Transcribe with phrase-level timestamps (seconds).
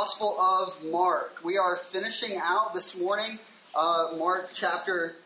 [0.00, 1.44] Gospel of Mark.
[1.44, 3.38] We are finishing out this morning
[3.74, 5.16] uh, Mark chapter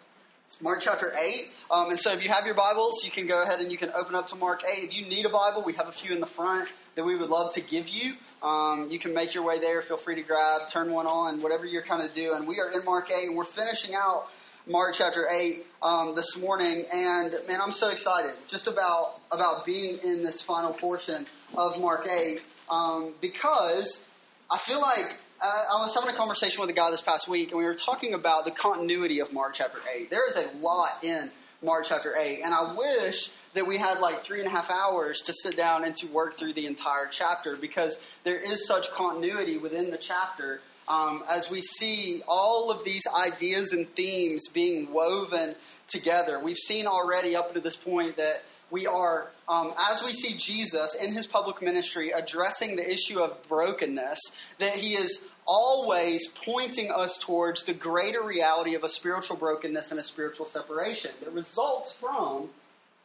[0.61, 1.47] Mark chapter 8.
[1.71, 3.93] Um, and so if you have your Bibles, you can go ahead and you can
[3.95, 4.83] open up to Mark 8.
[4.83, 7.30] If you need a Bible, we have a few in the front that we would
[7.30, 8.15] love to give you.
[8.43, 9.80] Um, you can make your way there.
[9.80, 12.45] Feel free to grab, turn one on, whatever you're kind of doing.
[12.45, 14.27] We are in Mark 8, and we're finishing out
[14.66, 16.84] Mark chapter 8 um, this morning.
[16.93, 22.09] And man, I'm so excited just about, about being in this final portion of Mark
[22.09, 24.09] 8 um, because
[24.55, 27.51] I feel like uh, I was having a conversation with a guy this past week,
[27.51, 30.11] and we were talking about the continuity of Mark chapter 8.
[30.11, 34.23] There is a lot in Mark chapter 8, and I wish that we had like
[34.23, 37.57] three and a half hours to sit down and to work through the entire chapter
[37.57, 43.02] because there is such continuity within the chapter um, as we see all of these
[43.13, 45.57] ideas and themes being woven
[45.89, 46.39] together.
[46.39, 48.45] We've seen already up to this point that
[48.75, 53.41] we are, um, as we see Jesus in his public ministry addressing the issue of
[53.49, 54.19] brokenness,
[54.59, 60.01] that he is always pointing us towards the greater reality of a spiritual brokenness and
[60.01, 62.49] a spiritual separation that results from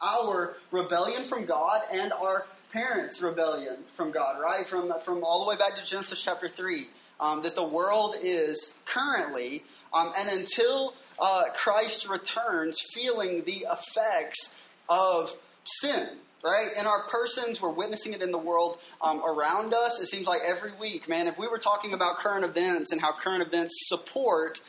[0.02, 4.66] our rebellion from God and our parents' rebellion from God, right?
[4.66, 6.88] From, from all the way back to Genesis chapter 3,
[7.20, 9.62] um, that the world is currently,
[9.94, 14.56] um, and until uh, Christ returns, feeling the effects
[14.88, 15.32] of
[15.64, 16.08] sin,
[16.44, 16.68] right?
[16.78, 20.00] In our persons, we're witnessing it in the world um, around us.
[20.00, 23.12] It seems like every week, man, if we were talking about current events and how
[23.12, 24.60] current events support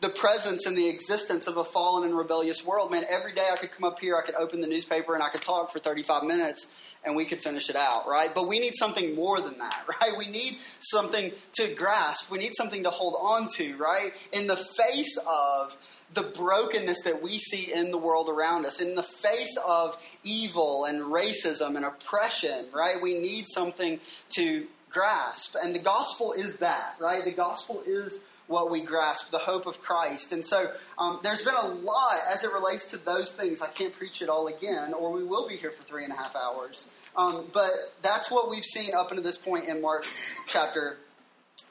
[0.00, 3.56] the presence and the existence of a fallen and rebellious world, man, every day I
[3.56, 6.24] could come up here, I could open the newspaper, and I could talk for 35
[6.24, 6.68] minutes
[7.04, 8.34] and we could finish it out, right?
[8.34, 10.12] But we need something more than that, right?
[10.16, 12.30] We need something to grasp.
[12.30, 14.12] We need something to hold on to, right?
[14.32, 15.76] In the face of
[16.14, 20.84] the brokenness that we see in the world around us, in the face of evil
[20.84, 23.00] and racism and oppression, right?
[23.00, 25.56] We need something to grasp.
[25.62, 27.24] And the gospel is that, right?
[27.24, 30.32] The gospel is what we grasp, the hope of Christ.
[30.32, 33.60] And so um, there's been a lot as it relates to those things.
[33.60, 36.16] I can't preach it all again, or we will be here for three and a
[36.16, 36.88] half hours.
[37.14, 40.06] Um, but that's what we've seen up until this point in Mark
[40.46, 40.96] chapter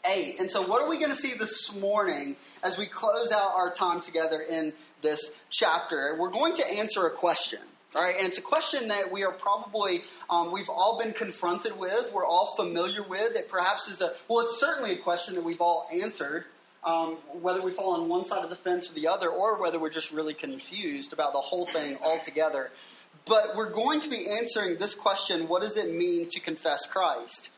[0.09, 0.39] 8.
[0.39, 3.73] And so, what are we going to see this morning as we close out our
[3.73, 6.17] time together in this chapter?
[6.19, 7.59] We're going to answer a question.
[7.95, 11.79] All right, and it's a question that we are probably, um, we've all been confronted
[11.79, 13.35] with, we're all familiar with.
[13.35, 16.45] It perhaps is a, well, it's certainly a question that we've all answered,
[16.83, 19.79] um, whether we fall on one side of the fence or the other, or whether
[19.79, 22.71] we're just really confused about the whole thing altogether.
[23.25, 27.51] But we're going to be answering this question what does it mean to confess Christ?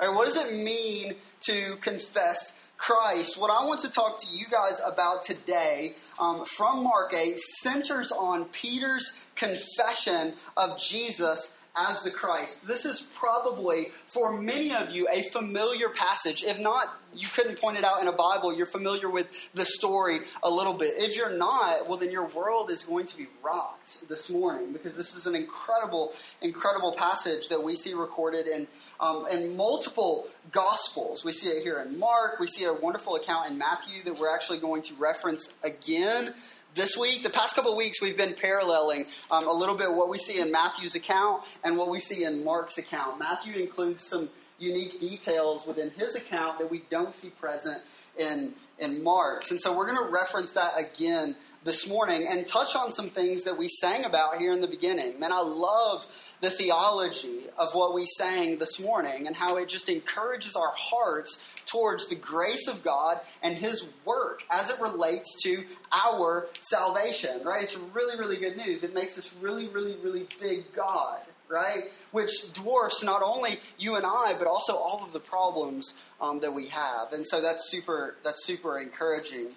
[0.00, 3.38] Right, what does it mean to confess Christ?
[3.38, 8.10] What I want to talk to you guys about today um, from Mark 8 centers
[8.10, 12.66] on Peter's confession of Jesus as the Christ.
[12.66, 16.42] This is probably, for many of you, a familiar passage.
[16.42, 18.54] If not, you couldn't point it out in a Bible.
[18.54, 20.94] You're familiar with the story a little bit.
[20.96, 24.96] If you're not, well, then your world is going to be rocked this morning because
[24.96, 28.66] this is an incredible, incredible passage that we see recorded in,
[29.00, 31.24] um, in multiple Gospels.
[31.24, 32.40] We see it here in Mark.
[32.40, 36.34] We see a wonderful account in Matthew that we're actually going to reference again
[36.74, 40.18] this week, the past couple weeks, we've been paralleling um, a little bit what we
[40.18, 43.18] see in Matthew's account and what we see in Mark's account.
[43.18, 47.82] Matthew includes some unique details within his account that we don't see present
[48.18, 49.50] in, in Mark's.
[49.50, 53.42] And so we're going to reference that again this morning and touch on some things
[53.44, 55.18] that we sang about here in the beginning.
[55.18, 56.06] Man, I love
[56.40, 61.44] the theology of what we sang this morning and how it just encourages our hearts
[61.66, 67.62] towards the grace of God and His work as it relates to our salvation, right?
[67.62, 68.82] It's really, really good news.
[68.84, 71.84] It makes this really, really, really big God, right?
[72.10, 76.52] Which dwarfs not only you and I, but also all of the problems um, that
[76.52, 77.12] we have.
[77.12, 79.48] And so that's super, that's super encouraging.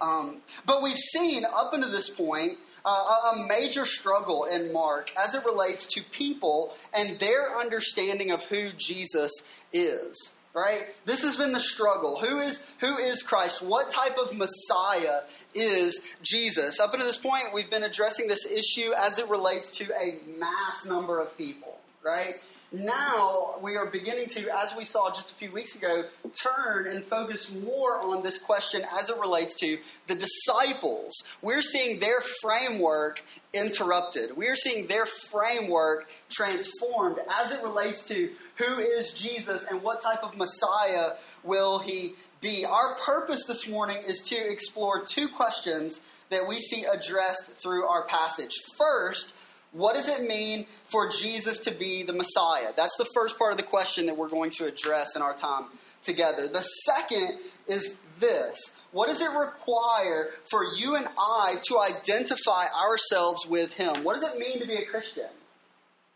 [0.00, 5.34] Um, but we've seen up until this point uh, a major struggle in Mark as
[5.34, 9.32] it relates to people and their understanding of who Jesus
[9.72, 10.30] is.
[10.54, 10.82] Right?
[11.04, 12.20] This has been the struggle.
[12.20, 13.60] Who is who is Christ?
[13.60, 15.22] What type of Messiah
[15.52, 16.78] is Jesus?
[16.78, 20.86] Up until this point, we've been addressing this issue as it relates to a mass
[20.86, 21.80] number of people.
[22.04, 22.34] Right?
[22.74, 27.04] Now we are beginning to, as we saw just a few weeks ago, turn and
[27.04, 29.78] focus more on this question as it relates to
[30.08, 31.12] the disciples.
[31.40, 33.22] We're seeing their framework
[33.52, 34.36] interrupted.
[34.36, 40.24] We're seeing their framework transformed as it relates to who is Jesus and what type
[40.24, 41.12] of Messiah
[41.44, 42.64] will he be.
[42.64, 48.04] Our purpose this morning is to explore two questions that we see addressed through our
[48.06, 48.52] passage.
[48.76, 49.34] First,
[49.74, 52.72] What does it mean for Jesus to be the Messiah?
[52.76, 55.64] That's the first part of the question that we're going to address in our time
[56.00, 56.46] together.
[56.46, 63.48] The second is this What does it require for you and I to identify ourselves
[63.48, 64.04] with Him?
[64.04, 65.26] What does it mean to be a Christian?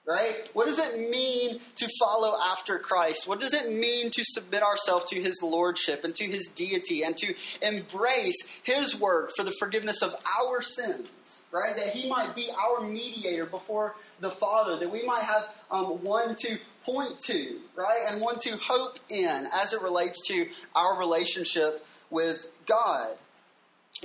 [0.08, 0.48] right?
[0.54, 3.28] What does it mean to follow after Christ?
[3.28, 7.14] What does it mean to submit ourselves to his lordship and to his deity and
[7.18, 11.08] to embrace his work for the forgiveness of our sins,
[11.50, 11.76] right?
[11.76, 16.34] That he might be our mediator before the Father, that we might have um, one
[16.40, 18.06] to point to, right?
[18.08, 23.16] And one to hope in as it relates to our relationship with God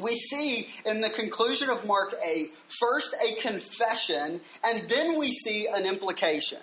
[0.01, 5.67] we see in the conclusion of Mark 8 first a confession, and then we see
[5.67, 6.59] an implication.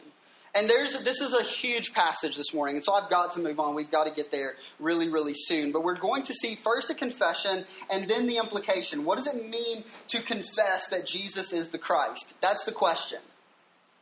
[0.54, 3.60] And there's this is a huge passage this morning, and so I've got to move
[3.60, 3.74] on.
[3.74, 5.70] We've got to get there really, really soon.
[5.70, 9.04] But we're going to see first a confession and then the implication.
[9.04, 12.34] What does it mean to confess that Jesus is the Christ?
[12.40, 13.20] That's the question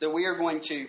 [0.01, 0.87] that we are going to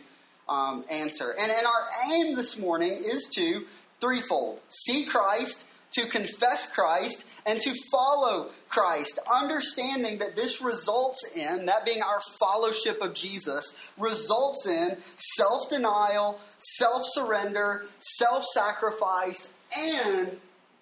[0.48, 1.36] um, answer.
[1.40, 3.66] And, and our aim this morning is to
[4.00, 5.68] threefold see Christ,
[6.00, 12.20] to confess Christ and to follow Christ, understanding that this results in, that being our
[12.40, 14.98] fellowship of Jesus, results in
[15.38, 20.38] self denial, self surrender, self sacrifice, and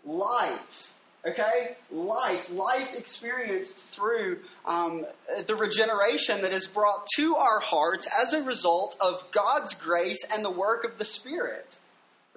[0.05, 0.93] life.
[1.25, 1.75] Okay?
[1.91, 5.05] Life, life experienced through um,
[5.45, 10.45] the regeneration that is brought to our hearts as a result of God's grace and
[10.45, 11.79] the work of the Spirit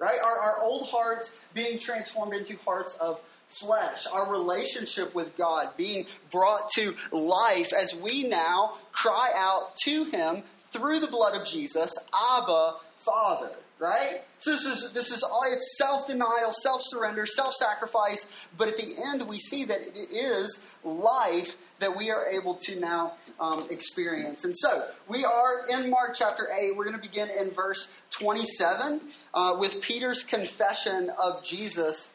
[0.01, 0.19] right?
[0.19, 6.07] Our, our old hearts being transformed into hearts of flesh, our relationship with God being
[6.31, 11.91] brought to life as we now cry out to Him through the blood of Jesus,
[12.33, 14.21] Abba, Father right?
[14.37, 19.39] So this is this is all it's self-denial, self-surrender, self-sacrifice, but at the end we
[19.39, 24.45] see that it is life that we are able to now um, experience.
[24.45, 26.77] And so we are in Mark chapter 8.
[26.77, 29.01] We're going to begin in verse 27
[29.33, 32.11] uh, with Peter's confession of Jesus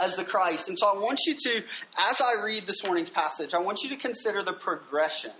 [0.00, 0.68] as the Christ.
[0.68, 1.62] And so I want you to,
[2.10, 5.30] as I read this morning's passage, I want you to consider the progression.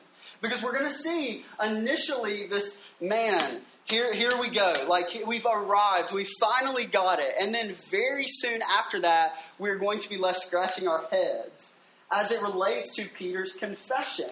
[0.40, 3.60] Because we're going to see initially this man
[3.90, 4.72] here, here we go.
[4.88, 6.12] Like we've arrived.
[6.12, 7.34] We finally got it.
[7.40, 11.74] And then very soon after that, we're going to be left scratching our heads
[12.10, 14.28] as it relates to Peter's confession.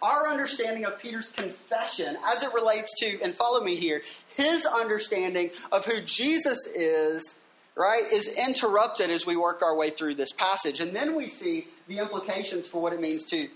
[0.00, 4.02] Our understanding of Peter's confession as it relates to, and follow me here,
[4.36, 7.38] his understanding of who Jesus is,
[7.74, 10.80] right, is interrupted as we work our way through this passage.
[10.80, 13.48] And then we see the implications for what it means to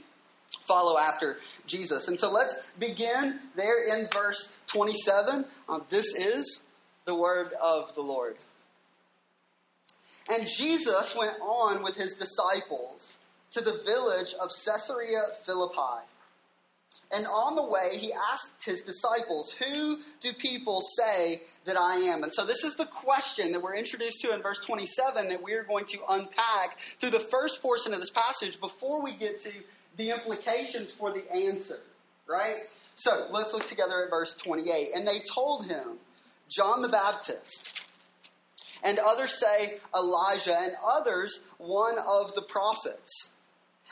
[0.67, 2.09] follow after Jesus.
[2.09, 5.45] And so let's begin there in verse 27.
[5.69, 6.63] Um, this is
[7.05, 8.37] the word of the Lord.
[10.31, 13.19] And Jesus went on with his disciples
[13.53, 16.07] to the village of Caesarea Philippi.
[17.15, 22.23] And on the way, he asked his disciples, Who do people say that I am?
[22.23, 25.65] And so, this is the question that we're introduced to in verse 27 that we're
[25.65, 29.53] going to unpack through the first portion of this passage before we get to
[29.99, 31.81] the implications for the answer,
[32.27, 32.63] right?
[32.97, 34.91] So let's look together at verse 28.
[34.95, 35.99] And they told him,
[36.49, 37.87] John the Baptist.
[38.85, 43.33] And others say Elijah, and others one of the prophets.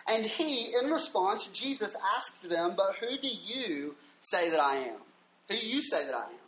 [0.09, 4.99] And he, in response, Jesus asked them, But who do you say that I am?
[5.49, 6.40] Who do you say that I am?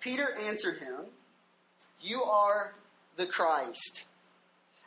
[0.00, 1.06] Peter answered him,
[2.00, 2.74] You are
[3.16, 4.04] the Christ.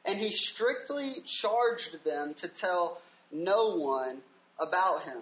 [0.06, 4.22] And he strictly charged them to tell no one
[4.60, 5.22] about him.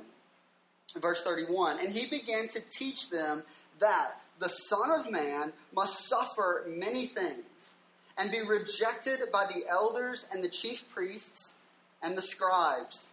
[0.98, 3.44] Verse 31 And he began to teach them
[3.80, 7.76] that the Son of Man must suffer many things
[8.18, 11.56] and be rejected by the elders and the chief priests
[12.02, 13.12] and the scribes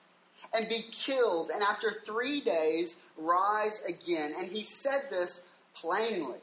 [0.55, 4.35] and be killed and after three days rise again.
[4.39, 5.43] And he said this
[5.75, 6.39] plainly.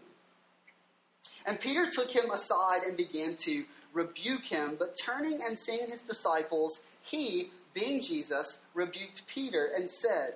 [1.45, 6.01] And Peter took him aside and began to rebuke him, but turning and seeing his
[6.01, 10.35] disciples, he being Jesus, rebuked Peter and said,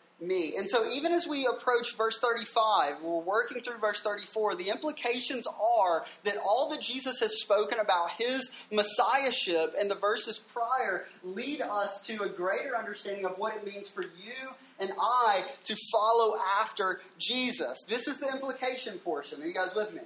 [0.21, 0.55] me.
[0.55, 5.47] And so, even as we approach verse 35, we're working through verse 34, the implications
[5.47, 11.61] are that all that Jesus has spoken about his messiahship and the verses prior lead
[11.61, 14.49] us to a greater understanding of what it means for you
[14.79, 17.83] and I to follow after Jesus.
[17.87, 19.41] This is the implication portion.
[19.41, 20.01] Are you guys with me?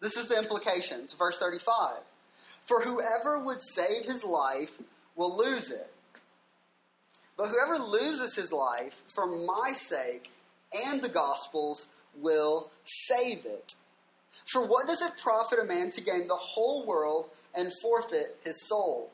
[0.00, 1.14] This is the implications.
[1.14, 1.96] Verse 35.
[2.62, 4.78] For whoever would save his life
[5.16, 5.92] will lose it.
[7.36, 10.30] But whoever loses his life for my sake
[10.86, 13.74] and the gospel's will save it.
[14.46, 18.66] For what does it profit a man to gain the whole world and forfeit his
[18.68, 19.10] soul?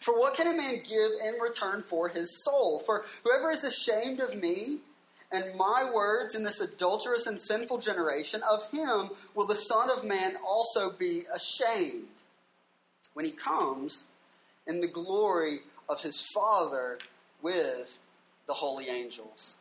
[0.00, 2.82] For what can a man give in return for his soul?
[2.84, 4.78] For whoever is ashamed of me
[5.30, 10.04] and my words in this adulterous and sinful generation, of him will the Son of
[10.04, 12.08] Man also be ashamed
[13.14, 14.04] when he comes
[14.66, 16.98] in the glory of his Father
[17.42, 17.98] with
[18.46, 19.56] the holy angels.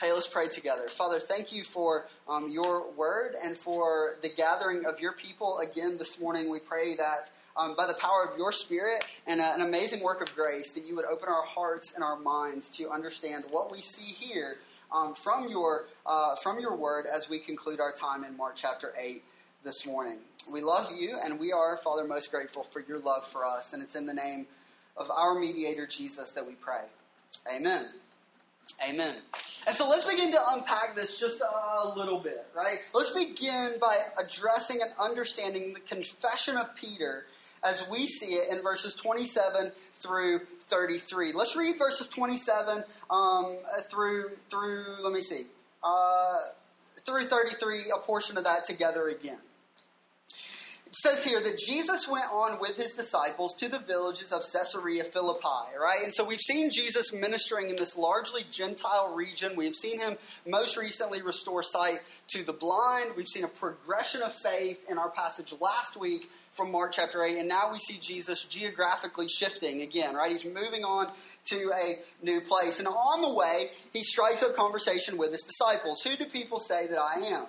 [0.00, 0.88] Hey, let's pray together.
[0.88, 5.98] Father, thank you for um, your word and for the gathering of your people again
[5.98, 6.50] this morning.
[6.50, 10.20] We pray that um, by the power of your spirit and a, an amazing work
[10.20, 13.80] of grace, that you would open our hearts and our minds to understand what we
[13.80, 14.56] see here
[14.92, 18.92] um, from, your, uh, from your word as we conclude our time in Mark chapter
[18.98, 19.22] 8
[19.62, 20.18] this morning.
[20.52, 23.72] We love you, and we are, Father, most grateful for your love for us.
[23.72, 24.46] And it's in the name
[24.96, 26.82] of our mediator, Jesus, that we pray.
[27.54, 27.88] Amen.
[28.88, 29.16] Amen.
[29.66, 32.78] And so let's begin to unpack this just a little bit, right?
[32.92, 37.26] Let's begin by addressing and understanding the confession of Peter
[37.64, 41.32] as we see it in verses 27 through 33.
[41.32, 43.56] Let's read verses 27 um,
[43.90, 44.84] through through.
[45.02, 45.46] Let me see,
[45.82, 46.38] uh,
[47.06, 47.92] through 33.
[47.94, 49.38] A portion of that together again
[50.94, 55.76] says here that Jesus went on with his disciples to the villages of Caesarea Philippi,
[55.80, 56.00] right?
[56.04, 59.56] And so we've seen Jesus ministering in this largely Gentile region.
[59.56, 63.12] We've seen him most recently restore sight to the blind.
[63.16, 67.38] We've seen a progression of faith in our passage last week from Mark chapter 8.
[67.38, 70.30] And now we see Jesus geographically shifting again, right?
[70.30, 71.10] He's moving on
[71.46, 72.78] to a new place.
[72.78, 76.02] And on the way, he strikes up conversation with his disciples.
[76.02, 77.46] Who do people say that I am?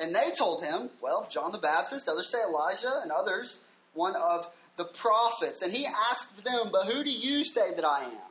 [0.00, 3.60] And they told him, well, John the Baptist, others say Elijah, and others
[3.92, 5.62] one of the prophets.
[5.62, 8.30] And he asked them, but who do you say that I am?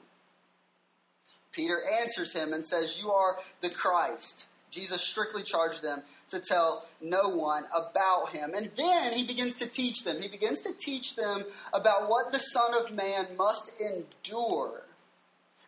[1.51, 4.47] Peter answers him and says, You are the Christ.
[4.69, 8.53] Jesus strictly charged them to tell no one about him.
[8.55, 10.21] And then he begins to teach them.
[10.21, 14.83] He begins to teach them about what the Son of Man must endure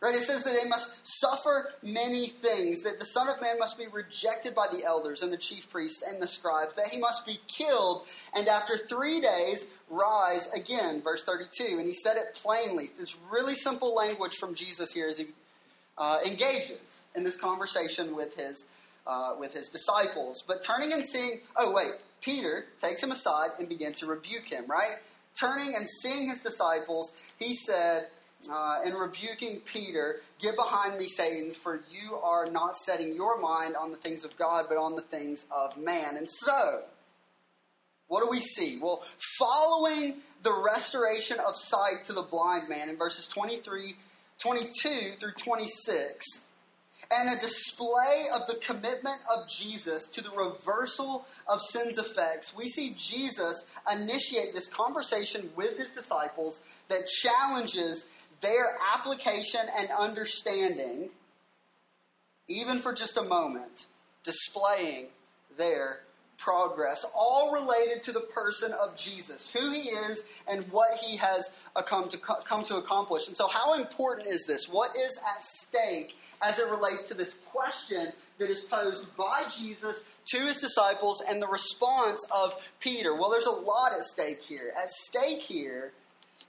[0.02, 0.16] Right?
[0.16, 3.86] It says that they must suffer many things, that the Son of Man must be
[3.86, 7.40] rejected by the elders and the chief priests and the scribes, that he must be
[7.48, 11.04] killed, and after three days rise again.
[11.04, 11.78] Verse 32.
[11.78, 12.90] And he said it plainly.
[12.98, 15.28] This really simple language from Jesus here as he
[16.00, 18.66] uh, engages in this conversation with his,
[19.06, 20.44] uh, with his disciples.
[20.48, 21.92] But turning and seeing, oh, wait,
[22.22, 24.96] Peter takes him aside and begins to rebuke him, right?
[25.40, 28.08] Turning and seeing his disciples, he said,
[28.50, 33.76] uh, and rebuking Peter, Get behind me, Satan, for you are not setting your mind
[33.76, 36.18] on the things of God, but on the things of man.
[36.18, 36.82] And so,
[38.08, 38.80] what do we see?
[38.82, 39.04] Well,
[39.40, 43.96] following the restoration of sight to the blind man in verses 23,
[44.40, 46.26] 22 through 26,
[47.12, 52.68] and a display of the commitment of Jesus to the reversal of sin's effects, we
[52.68, 58.06] see Jesus initiate this conversation with his disciples that challenges
[58.42, 61.10] their application and understanding,
[62.48, 63.86] even for just a moment,
[64.24, 65.08] displaying
[65.58, 66.02] their
[66.42, 71.52] progress, all related to the person of Jesus, who he is and what he has
[71.86, 73.28] come to, come to accomplish.
[73.28, 74.68] And so, how important is this?
[74.68, 80.04] What is at stake as it relates to this question that is posed by Jesus
[80.30, 83.16] to his disciples and the response of Peter?
[83.16, 84.74] Well, there's a lot at stake here.
[84.76, 85.92] At stake here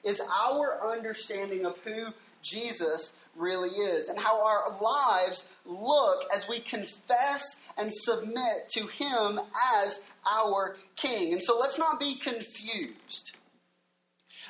[0.05, 2.07] is our understanding of who
[2.43, 7.43] Jesus really is and how our lives look as we confess
[7.79, 9.41] and submit to Him
[9.77, 11.33] as our King.
[11.33, 13.37] And so let's not be confused.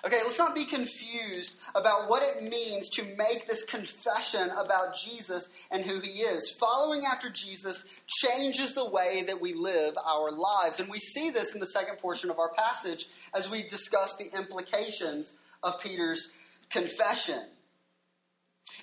[0.05, 5.49] Okay, let's not be confused about what it means to make this confession about Jesus
[5.71, 6.57] and who he is.
[6.59, 7.85] Following after Jesus
[8.21, 10.81] changes the way that we live our lives.
[10.81, 14.37] And we see this in the second portion of our passage as we discuss the
[14.37, 16.31] implications of Peter's
[16.71, 17.43] confession.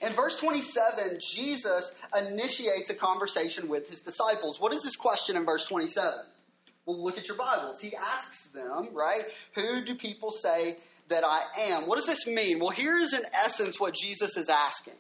[0.02, 4.60] In verse 27, Jesus initiates a conversation with his disciples.
[4.60, 6.20] What is this question in verse 27?
[6.86, 7.82] Well, look at your Bibles.
[7.82, 9.26] He asks them, right?
[9.56, 10.78] Who do people say
[11.10, 11.88] that I am?
[11.88, 12.60] What does this mean?
[12.60, 14.94] Well, here is in essence what Jesus is asking.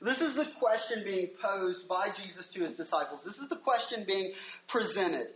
[0.00, 3.22] This is the question being posed by Jesus to his disciples.
[3.24, 4.32] This is the question being
[4.68, 5.28] presented.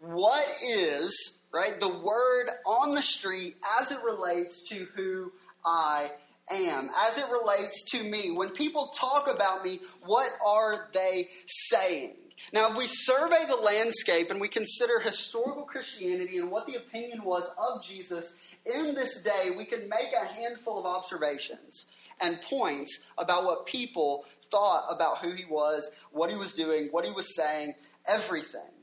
[0.00, 1.80] What is right?
[1.80, 5.32] The word on the street as it relates to who
[5.64, 6.10] I
[6.50, 8.30] am as it relates to me.
[8.30, 12.14] When people talk about me, what are they saying?
[12.52, 17.24] Now, if we survey the landscape and we consider historical Christianity and what the opinion
[17.24, 18.34] was of Jesus
[18.66, 21.86] in this day, we can make a handful of observations
[22.20, 27.06] and points about what people thought about who he was, what he was doing, what
[27.06, 27.74] he was saying,
[28.06, 28.75] everything.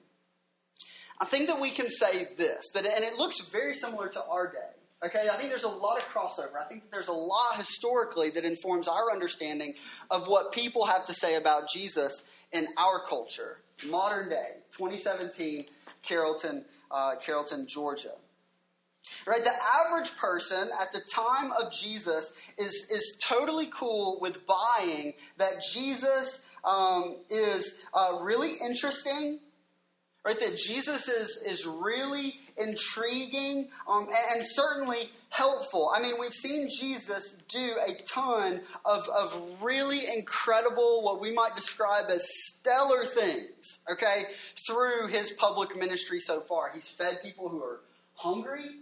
[1.20, 4.52] I think that we can say this, that, and it looks very similar to our
[4.52, 5.06] day.
[5.06, 6.56] Okay, I think there's a lot of crossover.
[6.58, 9.74] I think that there's a lot historically that informs our understanding
[10.10, 13.58] of what people have to say about Jesus in our culture,
[13.90, 15.66] modern day, 2017,
[16.04, 18.14] Carrollton, uh, Carrollton, Georgia.
[19.28, 19.52] Right, the
[19.86, 26.46] average person at the time of Jesus is is totally cool with buying that Jesus
[26.64, 29.40] um, is uh, really interesting
[30.26, 30.40] right?
[30.40, 35.92] That Jesus is, is really intriguing um, and, and, certainly helpful.
[35.96, 41.56] I mean, we've seen Jesus do a ton of, of really incredible, what we might
[41.56, 44.24] describe as stellar things, okay,
[44.68, 46.72] through his public ministry so far.
[46.74, 47.82] He's fed people who are
[48.16, 48.78] hungry.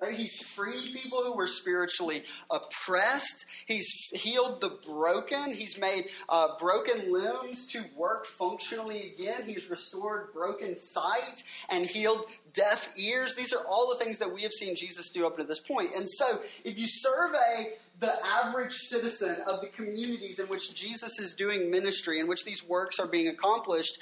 [0.00, 0.14] Right?
[0.14, 3.44] He's freed people who were spiritually oppressed.
[3.66, 5.52] He's healed the broken.
[5.52, 9.42] He's made uh, broken limbs to work functionally again.
[9.44, 13.34] He's restored broken sight and healed deaf ears.
[13.34, 15.90] These are all the things that we have seen Jesus do up to this point.
[15.94, 21.34] And so, if you survey the average citizen of the communities in which Jesus is
[21.34, 23.98] doing ministry, in which these works are being accomplished,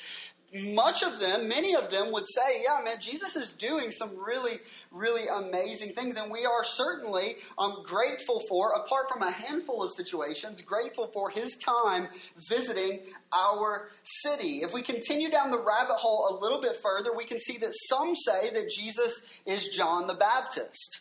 [0.54, 4.60] much of them, many of them would say, yeah, man, Jesus is doing some really,
[4.90, 6.16] really amazing things.
[6.16, 11.28] And we are certainly um, grateful for, apart from a handful of situations, grateful for
[11.28, 12.08] his time
[12.48, 13.00] visiting
[13.32, 14.62] our city.
[14.62, 17.74] If we continue down the rabbit hole a little bit further, we can see that
[17.88, 21.00] some say that Jesus is John the Baptist.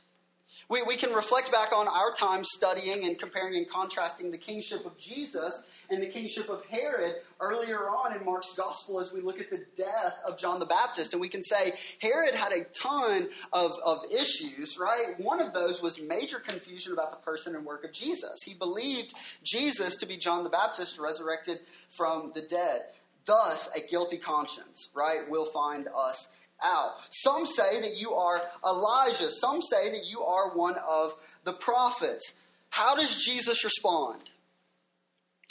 [0.69, 4.86] We, we can reflect back on our time studying and comparing and contrasting the kingship
[4.86, 9.39] of Jesus and the kingship of Herod earlier on in Mark's gospel as we look
[9.39, 11.13] at the death of John the Baptist.
[11.13, 15.18] And we can say Herod had a ton of, of issues, right?
[15.20, 18.37] One of those was major confusion about the person and work of Jesus.
[18.44, 19.13] He believed
[19.46, 21.59] Jesus to be John the Baptist resurrected
[21.96, 22.81] from the dead.
[23.25, 26.29] Thus, a guilty conscience, right, will find us
[26.63, 26.96] out.
[27.09, 29.29] Some say that you are Elijah.
[29.29, 32.33] Some say that you are one of the prophets.
[32.70, 34.20] How does Jesus respond?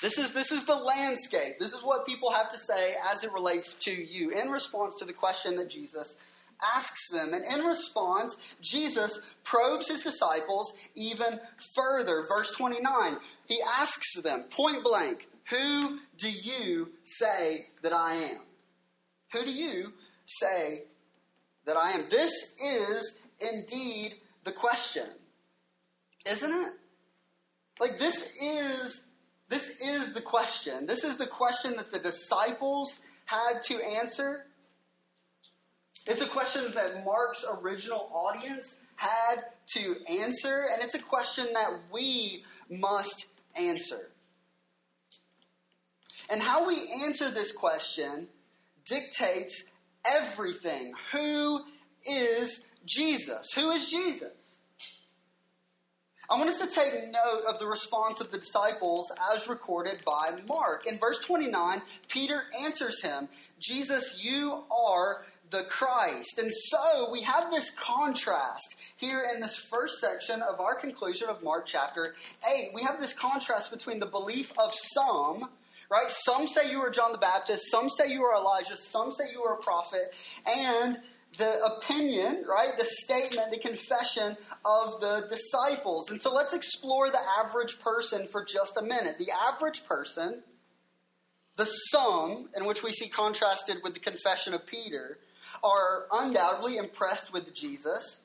[0.03, 1.55] This is, this is the landscape.
[1.59, 5.07] This is what people have to say as it relates to you in response to
[5.07, 6.17] the question that Jesus
[6.77, 7.33] asks them.
[7.33, 11.41] And in response, Jesus probes his disciples even
[11.75, 12.25] further.
[12.29, 13.17] Verse 29,
[13.47, 18.41] he asks them point blank, Who do you say that I am?
[19.33, 19.93] Who do you
[20.25, 20.83] say
[21.67, 22.05] that I am?
[22.09, 22.33] This
[22.65, 25.07] is indeed the question,
[26.25, 26.73] isn't it?
[27.79, 29.05] Like, this is
[29.49, 30.87] this is the question.
[30.87, 34.47] This is the question that the disciples had to answer.
[36.07, 39.43] It's a question that Mark's original audience had
[39.75, 43.27] to answer, and it's a question that we must
[43.57, 44.11] answer.
[46.29, 48.29] And how we answer this question
[48.85, 49.71] dictates
[50.15, 50.93] everything.
[51.13, 51.61] Who
[52.09, 53.53] is Jesus?
[53.55, 54.61] Who is Jesus?
[56.29, 60.35] I want us to take note of the response of the disciples as recorded by
[60.49, 60.87] Mark.
[60.87, 63.29] In verse 29, Peter answers him,
[63.61, 66.39] Jesus, you are the Christ.
[66.39, 71.45] And so we have this contrast here in this first section of our conclusion of
[71.45, 72.15] Mark chapter
[72.45, 72.71] 8.
[72.75, 75.49] We have this contrast between the belief of some
[75.91, 76.11] right?
[76.11, 79.43] Some say you are John the Baptist, some say you are Elijah, some say you
[79.43, 80.15] are a prophet,
[80.47, 80.99] and
[81.39, 82.77] the opinion, right?
[82.79, 86.11] The statement, the confession of the disciples.
[86.11, 89.17] And so let's explore the average person for just a minute.
[89.19, 90.43] The average person,
[91.57, 95.19] the some, in which we see contrasted with the confession of Peter,
[95.63, 98.21] are undoubtedly impressed with Jesus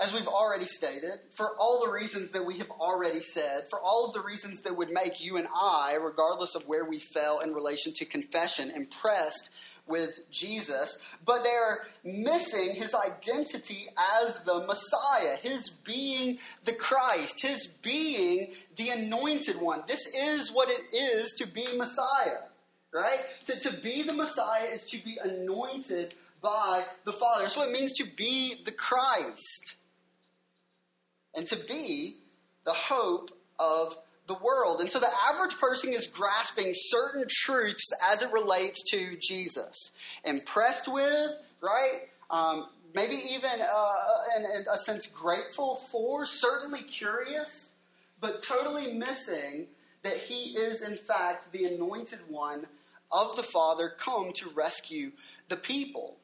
[0.00, 4.06] as we've already stated, for all the reasons that we have already said, for all
[4.06, 7.52] of the reasons that would make you and I, regardless of where we fell in
[7.52, 9.50] relation to confession, impressed
[9.88, 13.86] with Jesus, but they're missing his identity
[14.22, 19.82] as the Messiah, his being the Christ, his being the anointed one.
[19.88, 22.42] This is what it is to be Messiah,
[22.92, 23.20] right?
[23.46, 27.42] To, to be the Messiah is to be anointed by the Father.
[27.42, 29.74] That's what it means to be the Christ
[31.34, 32.16] and to be
[32.64, 34.80] the hope of the world.
[34.80, 39.92] And so the average person is grasping certain truths as it relates to Jesus.
[40.24, 41.30] Impressed with,
[41.62, 42.00] right?
[42.30, 43.94] Um, maybe even uh,
[44.36, 47.70] in, in a sense grateful for, certainly curious
[48.20, 49.66] but totally missing
[50.02, 52.66] that he is, in fact, the anointed one
[53.12, 55.12] of the Father come to rescue
[55.48, 56.17] the people.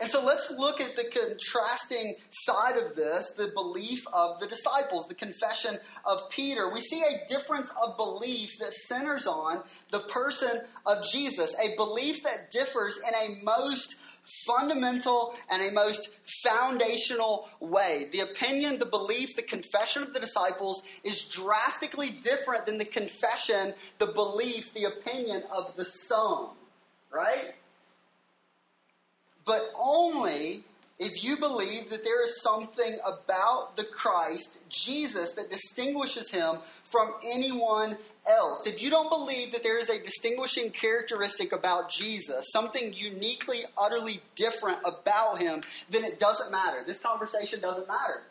[0.00, 5.06] And so let's look at the contrasting side of this, the belief of the disciples,
[5.06, 6.70] the confession of Peter.
[6.72, 12.22] We see a difference of belief that centers on the person of Jesus, a belief
[12.22, 13.96] that differs in a most
[14.46, 16.10] fundamental and a most
[16.44, 18.08] foundational way.
[18.12, 23.74] The opinion, the belief, the confession of the disciples is drastically different than the confession,
[23.98, 26.50] the belief, the opinion of the Son,
[27.12, 27.54] right?
[29.50, 30.62] But only
[31.00, 37.14] if you believe that there is something about the Christ, Jesus, that distinguishes him from
[37.24, 38.68] anyone else.
[38.68, 44.22] If you don't believe that there is a distinguishing characteristic about Jesus, something uniquely, utterly
[44.36, 46.84] different about him, then it doesn't matter.
[46.86, 48.22] This conversation doesn't matter.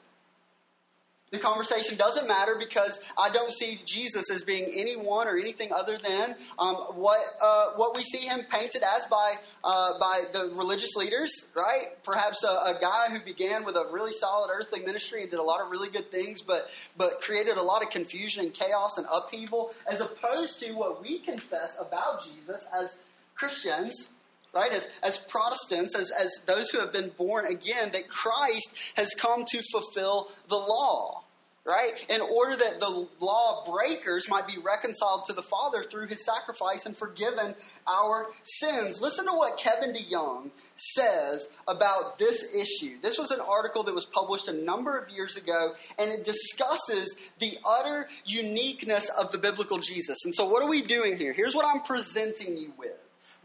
[1.32, 5.98] The conversation doesn't matter because I don't see Jesus as being anyone or anything other
[5.98, 10.96] than um, what uh, what we see him painted as by uh, by the religious
[10.96, 12.02] leaders, right?
[12.04, 15.44] Perhaps a, a, guy who began with a really solid earthly ministry and did a
[15.44, 19.06] lot of really good things, but but created a lot of confusion and chaos and
[19.12, 22.96] upheaval, as opposed to what we confess about Jesus as
[23.36, 24.10] Christians
[24.54, 24.72] right?
[24.72, 29.46] As, as Protestants, as, as those who have been born again, that Christ has come
[29.46, 31.24] to fulfill the law,
[31.66, 32.04] right?
[32.10, 36.86] In order that the law breakers might be reconciled to the Father through his sacrifice
[36.86, 37.54] and forgiven
[37.88, 39.00] our sins.
[39.02, 42.98] Listen to what Kevin DeYoung says about this issue.
[43.04, 47.16] This was an article that was published a number of years ago, and it discusses
[47.38, 50.18] the utter uniqueness of the biblical Jesus.
[50.26, 51.34] And so, what are we doing here?
[51.34, 52.98] Here's what I'm presenting you with.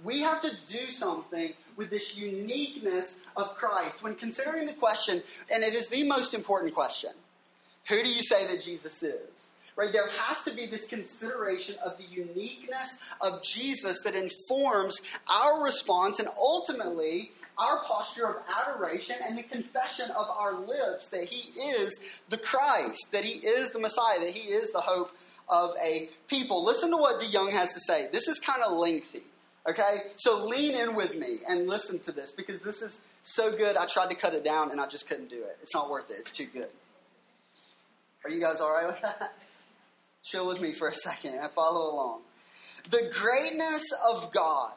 [0.03, 5.63] We have to do something with this uniqueness of Christ when considering the question, and
[5.63, 7.11] it is the most important question
[7.89, 9.51] who do you say that Jesus is?
[9.77, 9.93] Right?
[9.93, 16.21] There has to be this consideration of the uniqueness of Jesus that informs our response
[16.21, 21.99] and ultimately our posture of adoration and the confession of our lips that He is
[22.29, 25.11] the Christ, that He is the Messiah, that He is the hope
[25.49, 26.65] of a people.
[26.65, 28.09] Listen to what DeYoung has to say.
[28.13, 29.23] This is kind of lengthy.
[29.69, 30.03] Okay?
[30.17, 33.77] So lean in with me and listen to this because this is so good.
[33.77, 35.59] I tried to cut it down and I just couldn't do it.
[35.63, 36.17] It's not worth it.
[36.19, 36.69] It's too good.
[38.25, 39.35] Are you guys all right with that?
[40.23, 42.21] Chill with me for a second and follow along.
[42.91, 44.73] The greatness of God,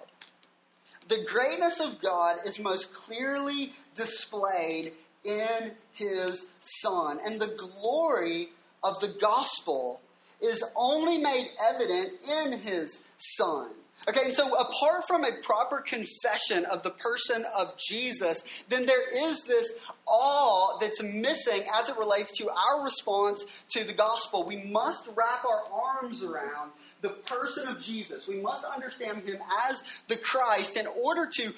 [1.08, 8.50] the greatness of God is most clearly displayed in His Son, and the glory
[8.84, 10.00] of the gospel
[10.42, 13.70] is only made evident in His Son.
[14.10, 19.44] Okay, so apart from a proper confession of the person of Jesus, then there is
[19.44, 24.46] this awe that's missing as it relates to our response to the gospel.
[24.46, 28.30] We must wrap our arms around the person of Jesus.
[28.30, 31.54] We must understand him as the Christ in order to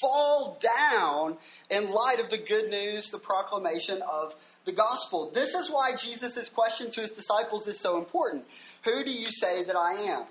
[0.00, 1.36] fall down
[1.70, 4.34] in light of the good news, the proclamation of
[4.64, 5.30] the gospel.
[5.32, 8.44] This is why Jesus' question to his disciples is so important.
[8.84, 10.24] Who do you say that I am?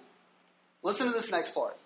[0.84, 1.78] Listen to this next part.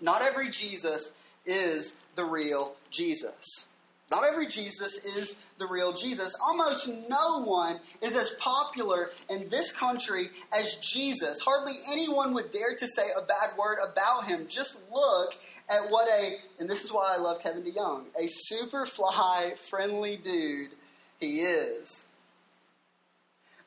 [0.00, 1.12] Not every Jesus
[1.44, 3.66] is the real Jesus.
[4.10, 6.32] Not every Jesus is the real Jesus.
[6.40, 11.40] Almost no one is as popular in this country as Jesus.
[11.40, 14.46] Hardly anyone would dare to say a bad word about him.
[14.46, 15.34] Just look
[15.68, 20.16] at what a, and this is why I love Kevin DeYoung, a super fly, friendly
[20.16, 20.70] dude
[21.18, 22.06] he is.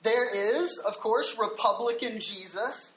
[0.03, 2.93] There is, of course, Republican Jesus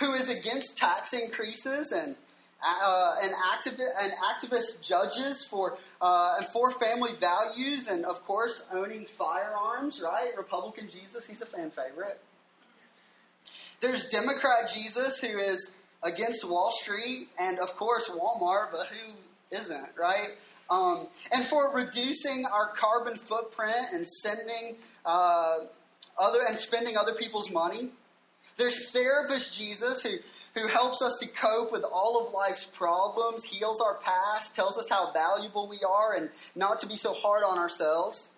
[0.00, 2.16] who is against tax increases and
[2.64, 8.66] uh, and, activist, and activist judges for uh, and for family values, and of course
[8.72, 10.00] owning firearms.
[10.02, 12.20] Right, Republican Jesus, he's a fan favorite.
[13.80, 15.70] There's Democrat Jesus, who is
[16.02, 19.88] against Wall Street, and of course Walmart, but who isn't?
[19.98, 20.28] Right.
[20.68, 25.58] Um, and for reducing our carbon footprint and sending uh,
[26.18, 27.90] other and spending other people's money.
[28.56, 30.16] There's therapist Jesus who,
[30.54, 34.88] who helps us to cope with all of life's problems, heals our past, tells us
[34.88, 38.30] how valuable we are, and not to be so hard on ourselves.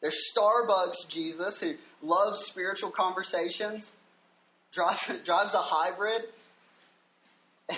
[0.00, 3.94] There's Starbucks Jesus who loves spiritual conversations,
[4.72, 6.22] drives, drives a hybrid,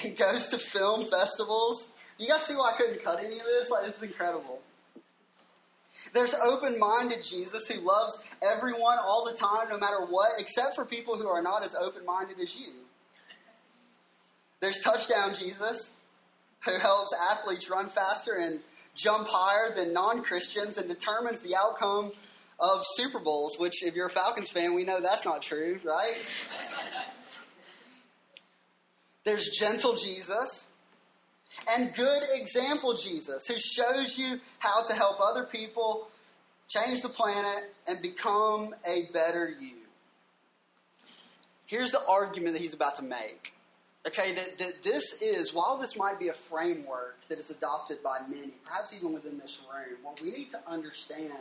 [0.02, 1.88] and goes to film festivals.
[2.18, 3.70] You guys see why I couldn't cut any of this?
[3.70, 4.60] Like, this is incredible.
[6.14, 10.84] There's open minded Jesus who loves everyone all the time, no matter what, except for
[10.84, 12.68] people who are not as open minded as you.
[14.60, 15.90] There's touchdown Jesus
[16.64, 18.60] who helps athletes run faster and
[18.94, 22.12] jump higher than non Christians and determines the outcome
[22.60, 26.14] of Super Bowls, which, if you're a Falcons fan, we know that's not true, right?
[29.24, 30.68] There's gentle Jesus
[31.70, 36.08] and good example Jesus, who shows you how to help other people
[36.68, 39.76] change the planet and become a better you.
[41.66, 43.54] Here's the argument that he's about to make.
[44.06, 48.18] Okay, that, that this is, while this might be a framework that is adopted by
[48.28, 51.32] many, perhaps even within this room, what we need to understand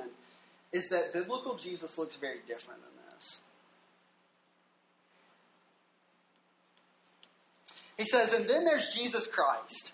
[0.71, 3.41] is that biblical Jesus looks very different than this.
[7.97, 9.91] He says, and then there's Jesus Christ,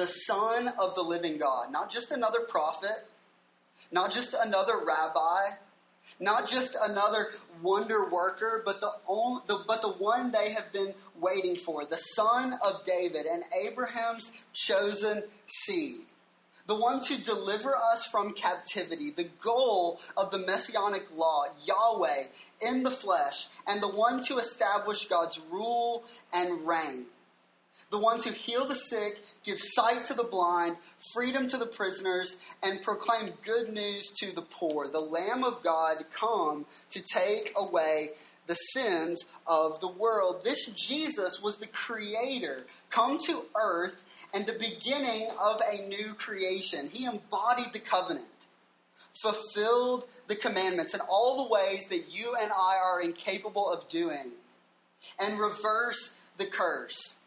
[0.00, 3.06] the Son of the living God, not just another prophet,
[3.92, 5.50] not just another rabbi,
[6.18, 10.94] not just another wonder worker, but the, only, the, but the one they have been
[11.20, 16.00] waiting for, the son of David and Abraham's chosen seed.
[16.66, 22.24] The one to deliver us from captivity, the goal of the messianic law, Yahweh
[22.62, 27.04] in the flesh, and the one to establish God's rule and reign
[27.90, 30.76] the ones who heal the sick, give sight to the blind,
[31.14, 34.88] freedom to the prisoners, and proclaim good news to the poor.
[34.88, 38.10] The Lamb of God come to take away
[38.46, 40.42] the sins of the world.
[40.42, 44.02] This Jesus was the creator, come to earth,
[44.34, 46.88] and the beginning of a new creation.
[46.90, 48.26] He embodied the covenant,
[49.22, 54.32] fulfilled the commandments in all the ways that you and I are incapable of doing,
[55.20, 57.18] and reverse the curse.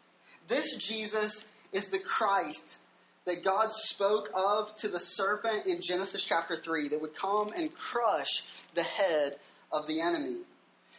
[0.46, 2.78] This Jesus is the Christ
[3.24, 7.74] that God spoke of to the serpent in Genesis chapter 3 that would come and
[7.74, 9.36] crush the head
[9.72, 10.38] of the enemy.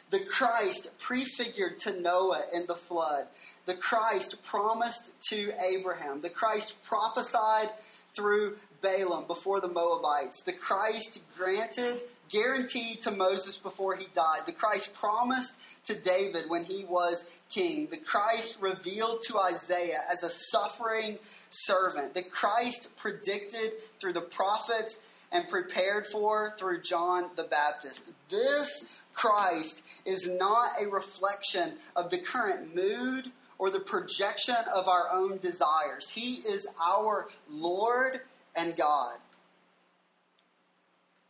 [0.10, 3.27] The Christ prefigured to Noah in the flood.
[3.65, 6.21] The Christ promised to Abraham.
[6.21, 7.69] The Christ prophesied
[8.15, 10.41] through Balaam before the Moabites.
[10.41, 16.64] The Christ granted guaranteed to Moses before he died, the Christ promised to David when
[16.64, 23.74] he was king, the Christ revealed to Isaiah as a suffering servant, the Christ predicted
[24.00, 25.00] through the prophets
[25.32, 28.10] and prepared for through John the Baptist.
[28.30, 35.10] This Christ is not a reflection of the current mood or the projection of our
[35.12, 36.10] own desires.
[36.10, 38.22] He is our Lord
[38.56, 39.16] and God.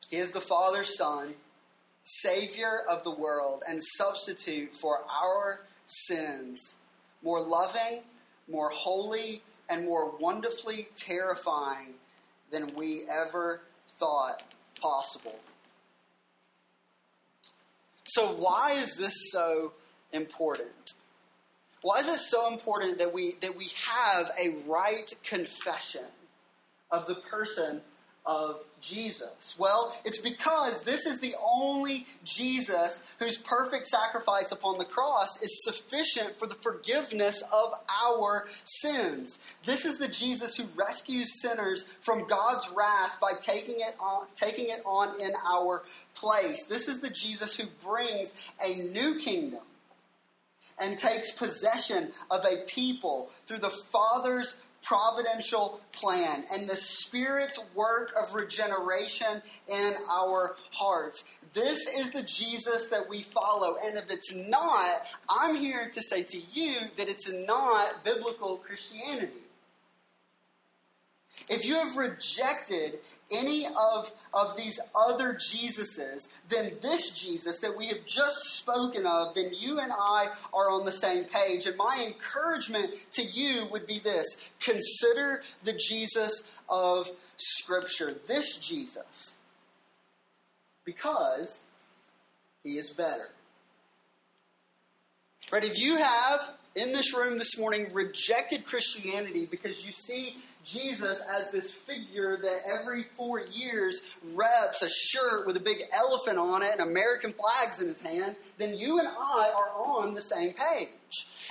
[0.09, 1.33] He is the Father's Son,
[2.03, 6.75] Savior of the world, and substitute for our sins.
[7.23, 8.01] More loving,
[8.47, 11.95] more holy, and more wonderfully terrifying
[12.51, 13.61] than we ever
[13.99, 14.43] thought
[14.79, 15.39] possible.
[18.05, 19.73] So, why is this so
[20.11, 20.93] important?
[21.81, 26.05] Why is it so important that we, that we have a right confession
[26.91, 27.81] of the person
[28.25, 29.55] of Jesus?
[29.57, 35.63] Well, it's because this is the only Jesus whose perfect sacrifice upon the cross is
[35.63, 37.73] sufficient for the forgiveness of
[38.05, 39.39] our sins.
[39.63, 44.69] This is the Jesus who rescues sinners from God's wrath by taking it on, taking
[44.69, 45.83] it on in our
[46.13, 46.65] place.
[46.65, 48.33] This is the Jesus who brings
[48.63, 49.61] a new kingdom
[50.79, 58.13] and takes possession of a people through the Father's providential plan and the Spirit's work
[58.19, 61.25] of regeneration in our hearts.
[61.53, 63.77] This is the Jesus that we follow.
[63.83, 69.44] And if it's not, I'm here to say to you that it's not biblical Christianity.
[71.49, 72.99] If you have rejected
[73.31, 79.33] any of, of these other Jesuses than this Jesus that we have just spoken of,
[79.33, 81.65] then you and I are on the same page.
[81.65, 84.25] And my encouragement to you would be this
[84.59, 89.37] consider the Jesus of Scripture, this Jesus,
[90.83, 91.65] because
[92.63, 93.29] he is better.
[95.51, 95.63] Right?
[95.63, 101.51] If you have in this room this morning rejected Christianity because you see Jesus as
[101.51, 104.01] this figure that every four years
[104.33, 108.35] reps a shirt with a big elephant on it and American flags in his hand,
[108.57, 110.89] then you and I are on the same page.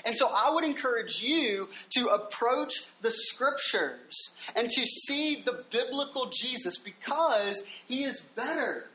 [0.04, 6.30] And so I would encourage you to approach the scriptures and to see the biblical
[6.30, 8.86] Jesus because he is better.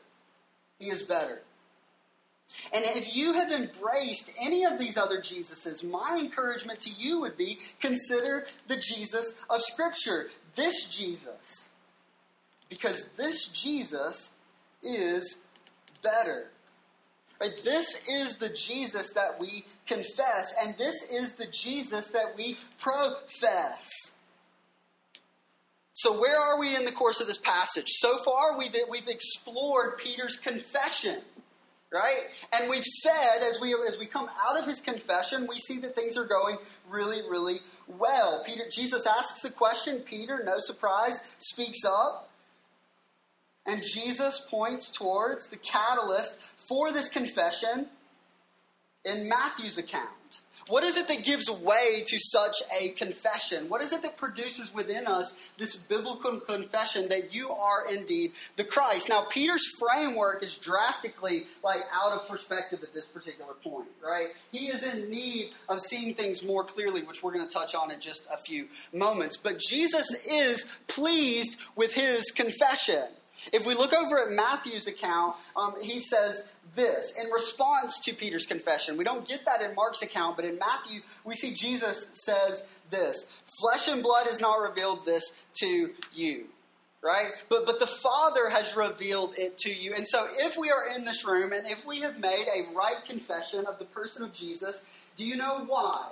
[0.78, 1.42] He is better.
[2.72, 7.36] And if you have embraced any of these other Jesuses, my encouragement to you would
[7.36, 11.68] be consider the Jesus of Scripture, this Jesus.
[12.68, 14.30] Because this Jesus
[14.82, 15.44] is
[16.02, 16.50] better.
[17.40, 17.58] Right?
[17.64, 23.88] This is the Jesus that we confess, and this is the Jesus that we profess.
[25.94, 27.88] So, where are we in the course of this passage?
[27.88, 31.20] So far, we've, we've explored Peter's confession,
[31.92, 32.22] right?
[32.52, 35.94] And we've said, as we, as we come out of his confession, we see that
[35.94, 36.56] things are going
[36.88, 38.42] really, really well.
[38.44, 40.00] Peter, Jesus asks a question.
[40.00, 42.30] Peter, no surprise, speaks up.
[43.66, 47.86] And Jesus points towards the catalyst for this confession
[49.04, 50.08] in Matthew's account.
[50.70, 53.68] What is it that gives way to such a confession?
[53.68, 58.62] What is it that produces within us this biblical confession that you are indeed the
[58.62, 59.08] Christ?
[59.08, 64.28] Now, Peter's framework is drastically like out of perspective at this particular point, right?
[64.52, 67.90] He is in need of seeing things more clearly, which we're going to touch on
[67.90, 69.36] in just a few moments.
[69.36, 73.08] But Jesus is pleased with his confession.
[73.52, 78.46] If we look over at Matthew's account, um, he says this in response to Peter's
[78.46, 78.96] confession.
[78.96, 83.26] We don't get that in Mark's account, but in Matthew, we see Jesus says this
[83.60, 85.24] Flesh and blood has not revealed this
[85.60, 86.46] to you.
[87.02, 87.30] Right?
[87.48, 89.94] But, but the Father has revealed it to you.
[89.94, 93.02] And so, if we are in this room and if we have made a right
[93.08, 94.84] confession of the person of Jesus,
[95.16, 96.10] do you know why?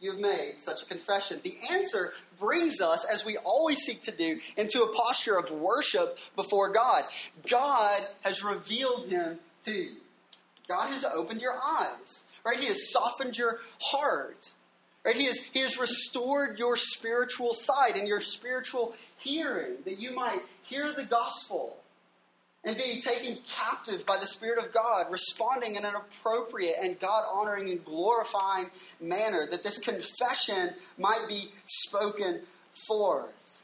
[0.00, 1.40] You've made such a confession?
[1.42, 6.18] The answer brings us, as we always seek to do, into a posture of worship
[6.36, 7.04] before God.
[7.48, 9.96] God has revealed him to you.
[10.68, 12.58] God has opened your eyes, right?
[12.58, 14.52] He has softened your heart.
[15.04, 15.16] Right?
[15.16, 20.40] He, has, he has restored your spiritual sight and your spiritual hearing that you might
[20.62, 21.76] hear the gospel
[22.64, 27.24] and be taken captive by the Spirit of God, responding in an appropriate and God
[27.32, 32.42] honoring and glorifying manner, that this confession might be spoken
[32.86, 33.62] forth.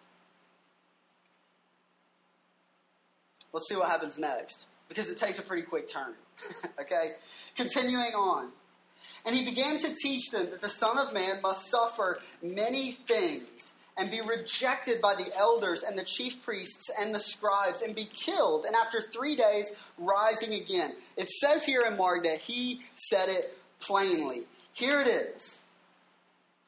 [3.53, 6.15] Let's see what happens next, because it takes a pretty quick turn.
[6.81, 7.13] okay?
[7.57, 8.51] Continuing on.
[9.27, 13.75] And he began to teach them that the Son of Man must suffer many things
[13.97, 18.09] and be rejected by the elders and the chief priests and the scribes and be
[18.13, 20.95] killed, and after three days rising again.
[21.17, 24.47] It says here in Mark that he said it plainly.
[24.73, 25.63] Here it is.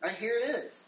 [0.02, 0.84] Right here it is.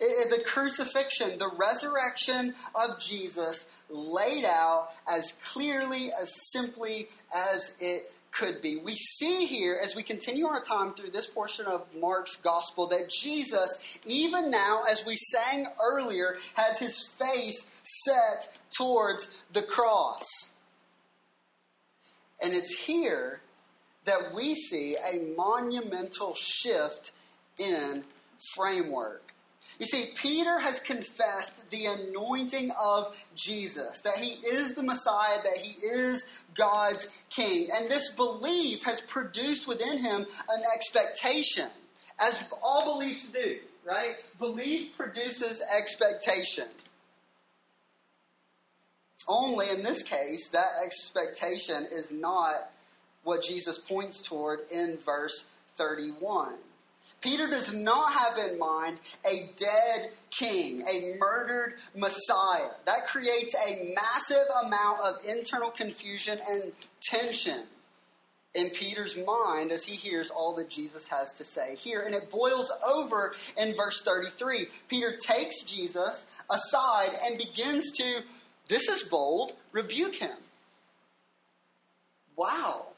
[0.00, 8.10] It, the crucifixion, the resurrection of Jesus laid out as clearly, as simply as it
[8.32, 8.78] could be.
[8.82, 13.10] We see here, as we continue our time through this portion of Mark's gospel, that
[13.10, 20.26] Jesus, even now, as we sang earlier, has his face set towards the cross.
[22.42, 23.40] And it's here
[24.04, 27.12] that we see a monumental shift
[27.58, 28.02] in
[28.56, 29.21] framework.
[29.82, 35.58] You see, Peter has confessed the anointing of Jesus, that he is the Messiah, that
[35.58, 37.66] he is God's king.
[37.74, 41.68] And this belief has produced within him an expectation,
[42.20, 44.14] as all beliefs do, right?
[44.38, 46.68] Belief produces expectation.
[49.26, 52.70] Only in this case, that expectation is not
[53.24, 56.54] what Jesus points toward in verse 31.
[57.22, 62.70] Peter does not have in mind a dead king, a murdered Messiah.
[62.84, 67.62] That creates a massive amount of internal confusion and tension
[68.54, 72.02] in Peter's mind as he hears all that Jesus has to say here.
[72.02, 74.66] And it boils over in verse 33.
[74.88, 78.22] Peter takes Jesus aside and begins to,
[78.68, 80.36] this is bold, rebuke him.
[82.36, 82.91] Wow.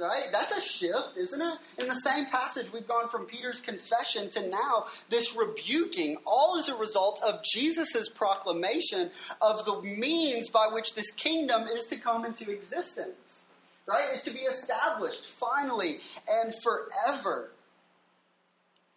[0.00, 0.28] Right?
[0.32, 1.58] That's a shift, isn't it?
[1.78, 6.70] In the same passage, we've gone from Peter's confession to now this rebuking, all as
[6.70, 9.10] a result of Jesus' proclamation
[9.42, 13.44] of the means by which this kingdom is to come into existence.
[13.86, 14.06] Right?
[14.14, 17.50] Is to be established finally and forever.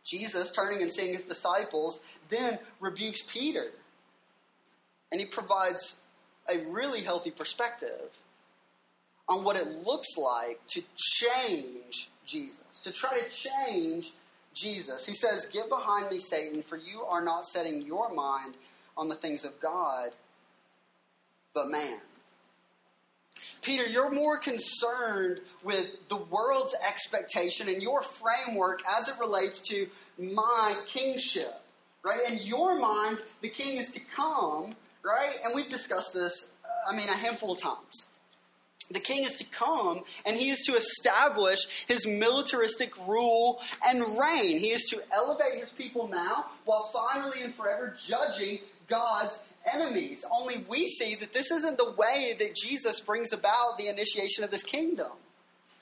[0.05, 3.65] Jesus, turning and seeing his disciples, then rebukes Peter.
[5.11, 5.99] And he provides
[6.49, 8.17] a really healthy perspective
[9.27, 14.13] on what it looks like to change Jesus, to try to change
[14.53, 15.05] Jesus.
[15.05, 18.55] He says, Get behind me, Satan, for you are not setting your mind
[18.97, 20.11] on the things of God,
[21.53, 21.99] but man.
[23.61, 29.87] Peter, you're more concerned with the world's expectation and your framework as it relates to
[30.19, 31.61] my kingship,
[32.03, 32.29] right?
[32.29, 35.35] In your mind, the king is to come, right?
[35.43, 38.05] And we've discussed this, uh, I mean, a handful of times.
[38.91, 44.59] The king is to come and he is to establish his militaristic rule and reign.
[44.59, 49.41] He is to elevate his people now while finally and forever judging God's
[49.73, 50.25] enemies.
[50.31, 54.51] Only we see that this isn't the way that Jesus brings about the initiation of
[54.51, 55.11] this kingdom.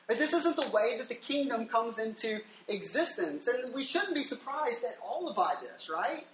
[0.08, 3.48] This isn't the way that the kingdom comes into existence.
[3.48, 6.26] And we shouldn't be surprised at all by this, right?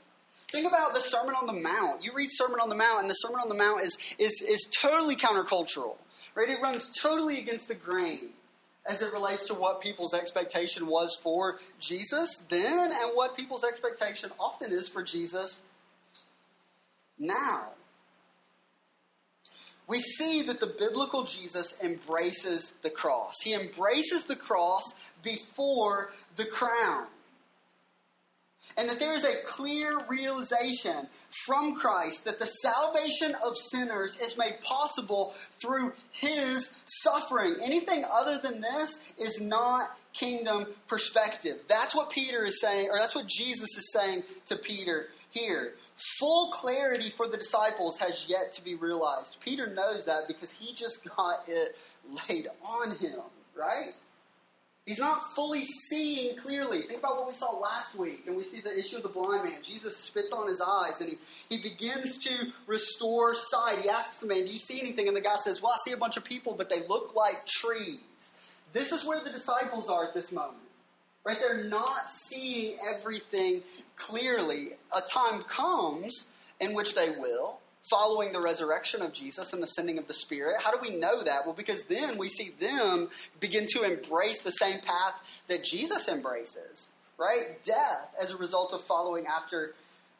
[0.51, 2.03] think about the Sermon on the Mount.
[2.03, 4.67] You read Sermon on the Mount, and the Sermon on the Mount is, is, is
[4.81, 5.97] totally countercultural,
[6.37, 6.49] right?
[6.49, 8.29] It runs totally against the grain
[8.85, 14.29] as it relates to what people's expectation was for Jesus then and what people's expectation
[14.39, 15.61] often is for Jesus
[17.19, 17.73] now.
[19.87, 23.33] We see that the biblical Jesus embraces the cross.
[23.43, 24.83] He embraces the cross
[25.23, 27.07] before the crown
[28.75, 31.07] and that there is a clear realization
[31.45, 37.55] from Christ that the salvation of sinners is made possible through his suffering.
[37.63, 41.61] Anything other than this is not kingdom perspective.
[41.67, 45.73] That's what Peter is saying, or that's what Jesus is saying to Peter here.
[46.19, 49.37] Full clarity for the disciples has yet to be realized.
[49.43, 51.75] Peter knows that because he just got it
[52.29, 53.19] laid on him,
[53.55, 53.93] right?
[54.87, 56.83] He's not fully seeing clearly.
[56.83, 59.43] Think about what we saw last week, and we see the issue of the blind
[59.43, 59.61] man.
[59.61, 61.17] Jesus spits on his eyes, and he,
[61.49, 63.79] he begins to restore sight.
[63.79, 65.09] He asks the man, Do you see anything?
[65.09, 67.45] And the guy says, Well, I see a bunch of people, but they look like
[67.45, 68.33] trees.
[68.71, 70.55] This is where the disciples are at this moment.
[71.25, 71.37] Right?
[71.37, 73.63] They're not seeing everything
[73.97, 74.69] clearly.
[74.95, 76.27] A time comes
[76.61, 77.59] in which they will
[77.89, 80.55] following the resurrection of Jesus and the sending of the Spirit.
[80.61, 81.45] How do we know that?
[81.45, 83.09] Well, because then we see them
[83.39, 85.15] begin to embrace the same path
[85.47, 87.63] that Jesus embraces, right?
[87.63, 89.73] Death as a result of following after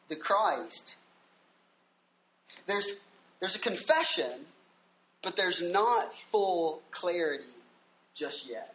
[0.08, 0.96] the Christ.
[2.66, 2.94] There's,
[3.40, 4.46] there's a confession,
[5.22, 7.44] but there's not full clarity
[8.14, 8.74] just yet.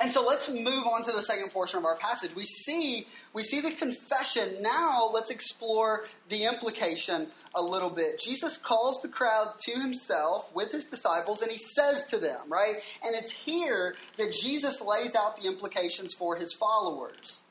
[0.00, 2.34] And so let's move on to the second portion of our passage.
[2.34, 4.60] We see we see the confession.
[4.60, 8.20] Now let's explore the implication a little bit.
[8.20, 12.76] Jesus calls the crowd to himself with his disciples and he says to them, right?
[13.04, 17.42] And it's here that Jesus lays out the implications for his followers.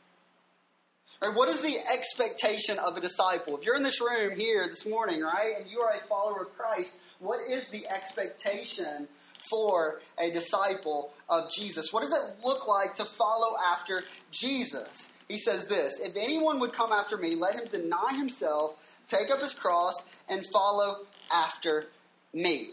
[1.21, 3.57] Right, what is the expectation of a disciple?
[3.57, 6.53] If you're in this room here this morning, right, and you are a follower of
[6.53, 9.07] Christ, what is the expectation
[9.49, 11.91] for a disciple of Jesus?
[11.91, 15.11] What does it look like to follow after Jesus?
[15.27, 18.75] He says this If anyone would come after me, let him deny himself,
[19.07, 19.95] take up his cross,
[20.29, 21.85] and follow after
[22.33, 22.69] me.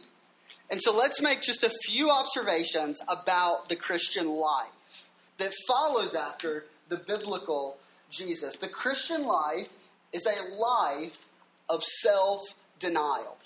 [0.71, 6.65] And so let's make just a few observations about the Christian life that follows after
[6.89, 7.77] the biblical
[8.11, 8.57] Jesus.
[8.57, 9.69] The Christian life
[10.13, 11.27] is a life
[11.69, 12.41] of self
[12.79, 13.37] denial.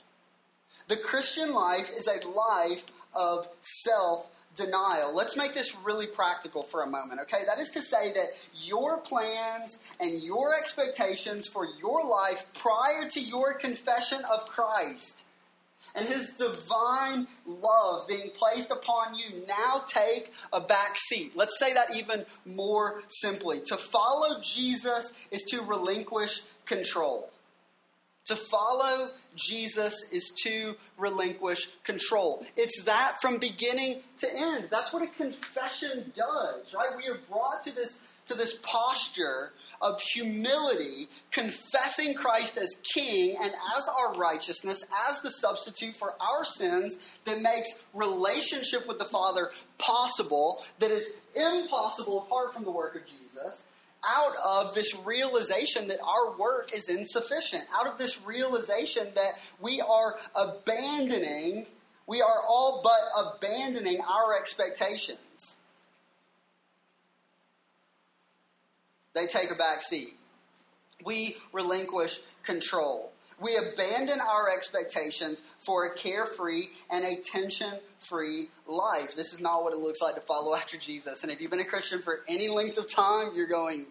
[0.89, 2.84] The Christian life is a life
[3.14, 5.14] of self denial.
[5.14, 7.45] Let's make this really practical for a moment, okay?
[7.47, 13.20] That is to say that your plans and your expectations for your life prior to
[13.20, 15.24] your confession of Christ
[15.95, 21.32] and his divine love being placed upon you now take a back seat.
[21.34, 23.61] Let's say that even more simply.
[23.66, 27.30] To follow Jesus is to relinquish control.
[28.26, 32.45] To follow Jesus is to relinquish control.
[32.57, 34.68] It's that from beginning to end.
[34.70, 36.91] That's what a confession does, right?
[36.97, 43.53] We are brought to this to this posture of humility, confessing Christ as King and
[43.76, 49.53] as our righteousness, as the substitute for our sins that makes relationship with the Father
[49.78, 53.68] possible, that is impossible apart from the work of Jesus
[54.07, 59.80] out of this realization that our work is insufficient, out of this realization that we
[59.80, 61.66] are abandoning,
[62.07, 65.57] we are all but abandoning our expectations.
[69.14, 70.14] They take a back seat.
[71.04, 73.12] We relinquish control.
[73.40, 79.14] We abandon our expectations for a carefree and a tension free life.
[79.14, 81.22] This is not what it looks like to follow after Jesus.
[81.22, 83.86] And if you've been a Christian for any length of time, you're going,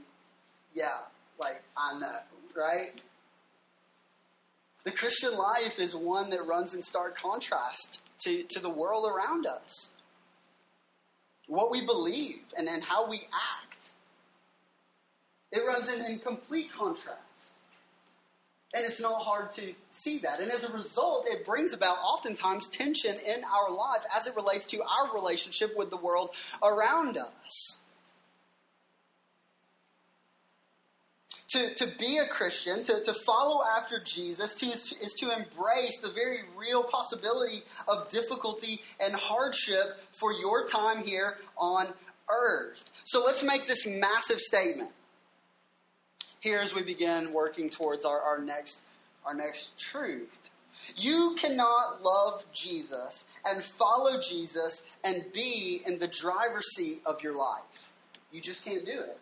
[0.75, 0.97] yeah,
[1.39, 2.19] like I know,
[2.55, 2.91] right?
[4.83, 9.47] The Christian life is one that runs in stark contrast to, to the world around
[9.47, 9.89] us.
[11.47, 13.21] What we believe and, and how we
[13.61, 13.89] act.
[15.51, 17.53] It runs in, in complete contrast.
[18.75, 20.41] And it's not hard to see that.
[20.41, 24.65] And as a result, it brings about oftentimes tension in our life as it relates
[24.67, 27.77] to our relationship with the world around us.
[31.55, 36.09] To, to be a Christian, to, to follow after Jesus, to, is, to embrace the
[36.09, 41.87] very real possibility of difficulty and hardship for your time here on
[42.29, 42.91] earth.
[43.05, 44.91] So let's make this massive statement
[46.41, 48.81] here as we begin working towards our, our next
[49.25, 50.49] our next truth.
[50.97, 57.35] You cannot love Jesus and follow Jesus and be in the driver's seat of your
[57.35, 57.93] life.
[58.31, 59.17] You just can't do it.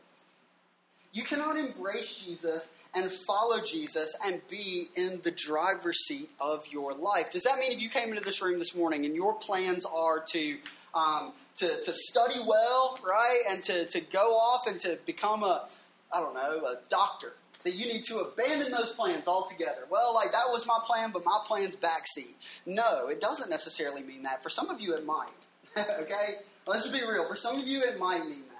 [1.14, 6.93] You cannot embrace Jesus and follow Jesus and be in the driver's seat of your
[6.93, 7.30] life.
[7.30, 10.24] Does that mean if you came into this room this morning and your plans are
[10.32, 10.57] to
[10.95, 15.68] um, to, to study well, right, and to, to go off and to become a,
[16.14, 17.34] I don't know, a doctor,
[17.64, 19.86] that you need to abandon those plans altogether.
[19.89, 22.36] Well, like that was my plan, but my plan's backseat.
[22.66, 24.43] No, it doesn't necessarily mean that.
[24.43, 25.30] For some of you, it might.
[25.78, 26.36] okay?
[26.68, 27.28] Let's just be real.
[27.28, 28.53] For some of you, it might mean that.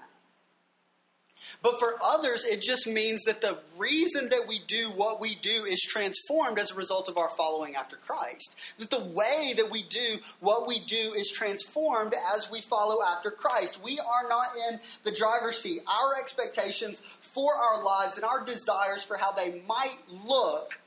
[1.64, 5.64] But for others, it just means that the reason that we do what we do
[5.64, 8.54] is transformed as a result of our following after Christ.
[8.78, 13.30] That the way that we do what we do is transformed as we follow after
[13.30, 13.82] Christ.
[13.82, 15.80] We are not in the driver's seat.
[15.88, 19.96] Our expectations for our lives and our desires for how they might
[20.26, 20.78] look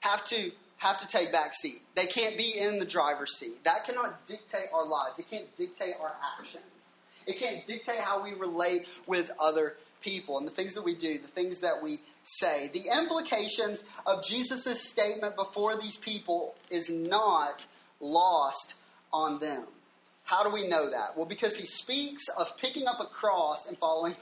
[0.00, 1.82] have to have to take back seat.
[1.94, 3.62] They can't be in the driver's seat.
[3.64, 5.18] That cannot dictate our lives.
[5.18, 6.94] It can't dictate our actions.
[7.28, 11.18] It can't dictate how we relate with other people and the things that we do,
[11.18, 12.70] the things that we say.
[12.72, 17.66] The implications of Jesus' statement before these people is not
[18.00, 18.74] lost
[19.12, 19.64] on them.
[20.24, 21.16] How do we know that?
[21.16, 24.16] Well, because he speaks of picking up a cross and following,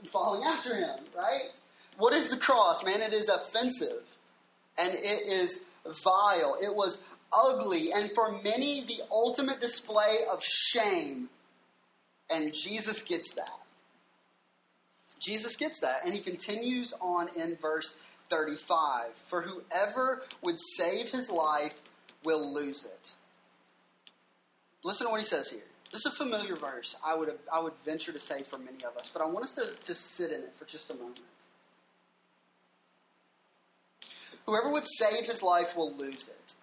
[0.00, 1.50] and following after him, right?
[1.98, 3.00] What is the cross, man?
[3.00, 4.02] It is offensive
[4.76, 5.60] and it is
[6.02, 6.56] vile.
[6.60, 7.00] It was
[7.32, 11.28] ugly and for many the ultimate display of shame
[12.32, 13.60] and Jesus gets that.
[15.18, 16.00] Jesus gets that.
[16.04, 17.96] And he continues on in verse
[18.30, 21.74] 35 For whoever would save his life
[22.24, 23.12] will lose it.
[24.82, 25.62] Listen to what he says here.
[25.92, 28.84] This is a familiar verse, I would, have, I would venture to say for many
[28.84, 31.18] of us, but I want us to, to sit in it for just a moment.
[34.46, 36.54] Whoever would save his life will lose it.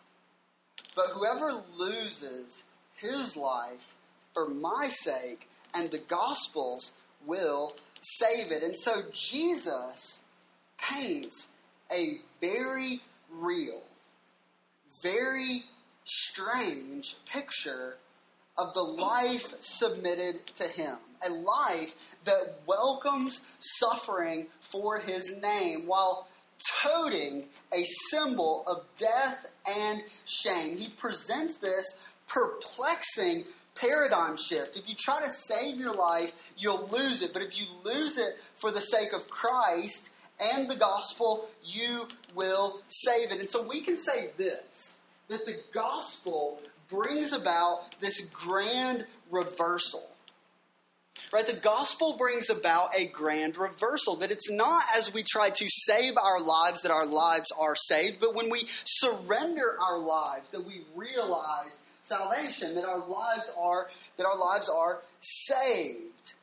[0.95, 2.63] But whoever loses
[2.95, 3.95] his life
[4.34, 6.93] for my sake and the Gospels
[7.26, 8.63] will save it.
[8.63, 10.22] And so Jesus
[10.78, 11.49] paints
[11.91, 13.01] a very
[13.32, 13.82] real,
[15.03, 15.63] very
[16.05, 17.97] strange picture
[18.57, 20.97] of the life submitted to him.
[21.28, 21.95] A life
[22.26, 26.28] that welcomes suffering for his name while
[26.82, 30.78] toting a symbol of death and shame.
[30.78, 31.86] He presents this
[32.28, 33.45] perplexing
[33.80, 34.78] paradigm shift.
[34.78, 37.34] If you try to save your life, you'll lose it.
[37.34, 40.10] But if you lose it for the sake of Christ
[40.40, 43.40] and the gospel, you will save it.
[43.40, 44.96] And so we can say this
[45.28, 50.08] that the gospel brings about this grand reversal.
[51.34, 51.46] Right?
[51.46, 54.16] The gospel brings about a grand reversal.
[54.18, 58.20] That it's not as we try to save our lives that our lives are saved,
[58.20, 64.26] but when we surrender our lives, that we realize salvation, that our lives are that
[64.26, 66.34] our lives are saved.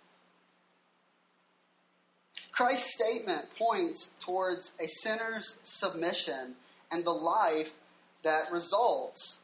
[2.53, 6.55] Christ's statement points towards a sinner's submission
[6.93, 7.75] and the life
[8.23, 9.39] that results.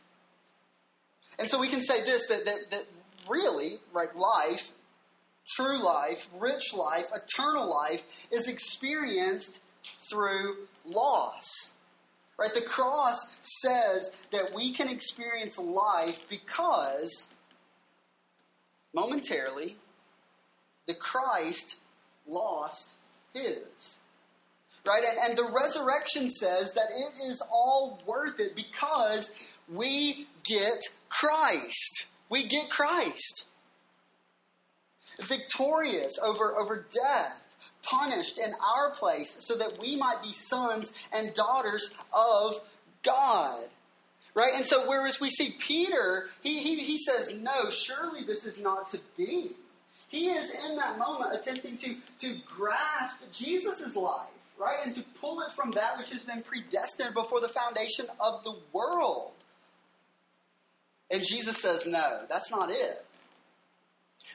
[1.38, 2.84] And so we can say this that, that, that
[3.28, 4.70] really, right, life,
[5.56, 9.60] true life, rich life, eternal life is experienced
[10.10, 11.72] through loss.
[12.41, 12.55] Right?
[12.55, 17.28] The cross says that we can experience life because
[18.95, 19.76] momentarily
[20.86, 21.76] the Christ
[22.26, 22.93] lost
[23.34, 23.99] his.
[24.86, 25.03] Right?
[25.07, 29.30] And, and the resurrection says that it is all worth it because
[29.70, 32.07] we get Christ.
[32.30, 33.45] We get Christ.
[35.20, 37.39] Victorious over, over death
[37.82, 42.60] punished in our place so that we might be sons and daughters of
[43.02, 43.60] God.
[44.34, 44.52] Right?
[44.54, 48.90] And so, whereas we see Peter, he, he, he says, No, surely this is not
[48.90, 49.52] to be.
[50.08, 54.26] He is in that moment attempting to, to grasp Jesus' life,
[54.58, 54.78] right?
[54.84, 58.54] And to pull it from that which has been predestined before the foundation of the
[58.72, 59.32] world.
[61.10, 63.04] And Jesus says, No, that's not it.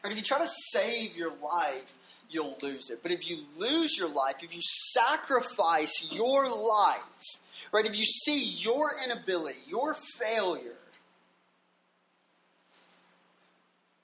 [0.04, 0.12] Right?
[0.12, 1.94] If you try to save your life,
[2.30, 3.02] you'll lose it.
[3.02, 4.62] But if you lose your life, if you
[4.94, 7.00] sacrifice your life,
[7.72, 10.78] right, if you see your inability, your failure,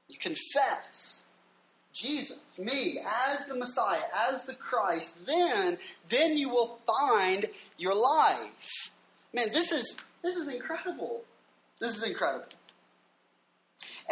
[0.08, 1.22] you confess
[1.94, 3.00] Jesus, me,
[3.30, 4.00] as the Messiah,
[4.30, 5.78] as the Christ, then,
[6.10, 7.48] then you will find
[7.78, 8.92] your life.
[9.34, 11.22] Man, this is this is incredible.
[11.80, 12.46] This is incredible.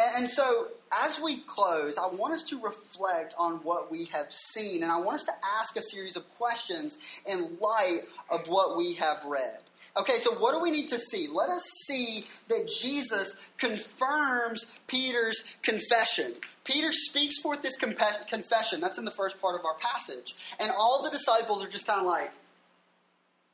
[0.00, 4.32] And, and so, as we close, I want us to reflect on what we have
[4.32, 8.76] seen, and I want us to ask a series of questions in light of what
[8.76, 9.60] we have read.
[9.96, 11.28] Okay, so what do we need to see?
[11.28, 16.34] Let us see that Jesus confirms Peter's confession.
[16.64, 18.80] Peter speaks forth this confession.
[18.80, 20.34] That's in the first part of our passage.
[20.58, 22.32] And all the disciples are just kind of like,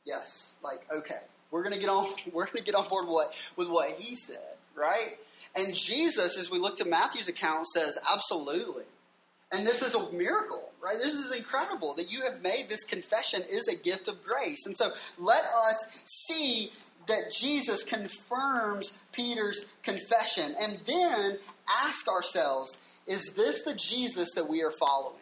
[0.05, 1.19] yes, like, okay,
[1.51, 4.15] we're going to get on, we're going to get on board what, with what he
[4.15, 5.17] said, right?
[5.55, 8.83] And Jesus, as we look to Matthew's account, says, absolutely.
[9.51, 10.97] And this is a miracle, right?
[10.97, 14.65] This is incredible that you have made this confession is a gift of grace.
[14.65, 16.71] And so let us see
[17.07, 21.39] that Jesus confirms Peter's confession and then
[21.83, 22.77] ask ourselves,
[23.07, 25.15] is this the Jesus that we are following?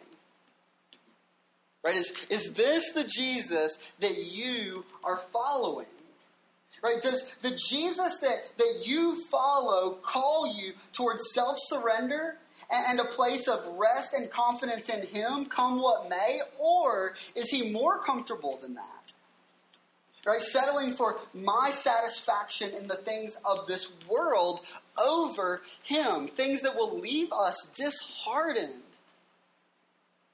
[1.84, 1.94] Right?
[1.94, 5.86] Is, is this the Jesus that you are following?
[6.82, 7.02] Right?
[7.02, 12.38] Does the Jesus that, that you follow call you towards self surrender
[12.70, 16.40] and, and a place of rest and confidence in Him, come what may?
[16.58, 19.12] Or is He more comfortable than that?
[20.24, 20.40] Right?
[20.40, 24.60] Settling for my satisfaction in the things of this world
[24.98, 28.82] over Him, things that will leave us disheartened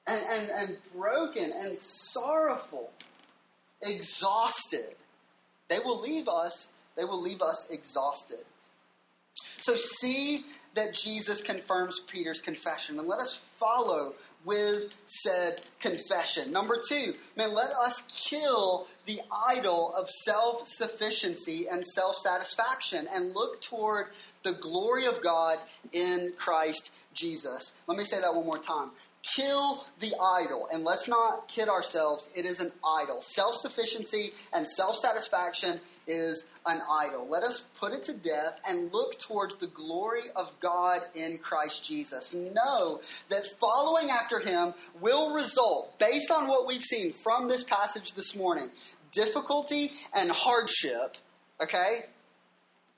[0.06, 2.90] and, and, and broken and sorrowful,
[3.82, 4.94] exhausted.
[5.72, 8.44] They will leave us, they will leave us exhausted.
[9.58, 10.44] So see
[10.74, 14.12] that Jesus confirms Peter's confession, and let us follow
[14.44, 16.52] with said confession.
[16.52, 23.34] Number two, man, let us kill the idol of self sufficiency and self satisfaction and
[23.34, 24.08] look toward
[24.42, 25.58] the glory of God
[25.94, 27.72] in Christ Jesus.
[27.86, 28.90] Let me say that one more time.
[29.36, 30.68] Kill the idol.
[30.72, 33.22] And let's not kid ourselves, it is an idol.
[33.22, 37.28] Self sufficiency and self satisfaction is an idol.
[37.28, 41.84] Let us put it to death and look towards the glory of God in Christ
[41.84, 42.34] Jesus.
[42.34, 43.00] Know
[43.30, 48.34] that following after him will result, based on what we've seen from this passage this
[48.34, 48.70] morning,
[49.12, 51.16] difficulty and hardship,
[51.62, 52.06] okay?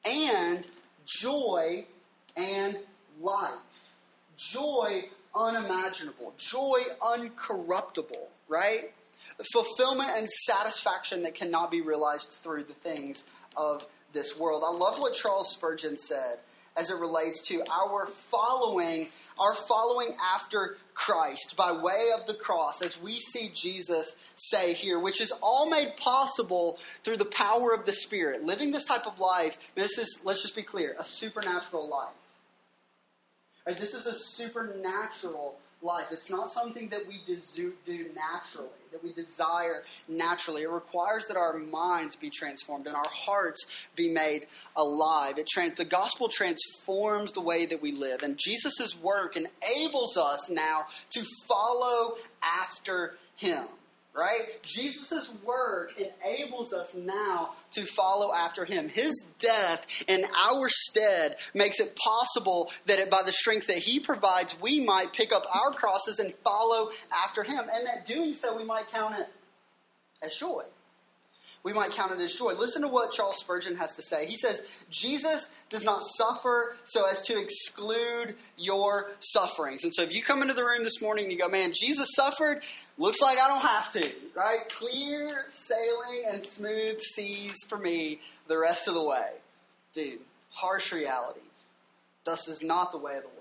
[0.07, 0.67] And
[1.05, 1.85] joy
[2.37, 2.79] and
[3.21, 3.59] life.
[4.37, 5.05] Joy
[5.35, 8.93] unimaginable, joy uncorruptible, right?
[9.53, 13.25] fulfillment and satisfaction that cannot be realized through the things
[13.57, 14.63] of this world.
[14.65, 16.39] I love what Charles Spurgeon said
[16.77, 19.09] as it relates to our following
[19.39, 24.99] our following after Christ by way of the cross as we see Jesus say here
[24.99, 29.21] which is all made possible through the power of the spirit living this type of
[29.21, 32.15] life this is let's just be clear a supernatural life
[33.67, 36.07] right, this is a supernatural life.
[36.11, 40.63] It's not something that we do naturally, that we desire naturally.
[40.63, 44.47] It requires that our minds be transformed and our hearts be made
[44.77, 45.39] alive.
[45.39, 50.49] It trans- the gospel transforms the way that we live, and Jesus' work enables us
[50.49, 53.67] now to follow after him
[54.15, 54.63] right?
[54.63, 58.89] Jesus' work enables us now to follow after him.
[58.89, 63.99] His death in our stead makes it possible that it, by the strength that he
[63.99, 66.91] provides, we might pick up our crosses and follow
[67.25, 67.67] after him.
[67.73, 69.29] And that doing so, we might count it
[70.23, 70.65] as joy
[71.65, 72.53] we might count it as joy.
[72.53, 74.27] Listen to what Charles Spurgeon has to say.
[74.27, 79.83] He says, Jesus does not suffer so as to exclude your sufferings.
[79.83, 82.09] And so if you come into the room this morning and you go, man, Jesus
[82.15, 82.63] suffered,
[82.99, 84.59] looks like I don't have to, right?
[84.69, 89.31] Clear sailing and smooth seas for me the rest of the way.
[89.95, 91.41] Dude, harsh reality.
[92.25, 93.41] Thus is not the way of the world.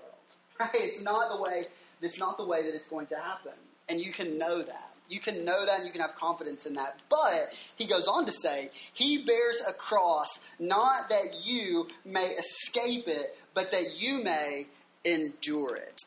[0.60, 0.70] Right?
[0.74, 1.64] It's not the way,
[2.00, 3.54] it's not the way that it's going to happen.
[3.88, 4.93] And you can know that.
[5.14, 6.98] You can know that and you can have confidence in that.
[7.08, 13.06] But he goes on to say, He bears a cross not that you may escape
[13.06, 14.66] it, but that you may
[15.04, 16.00] endure it.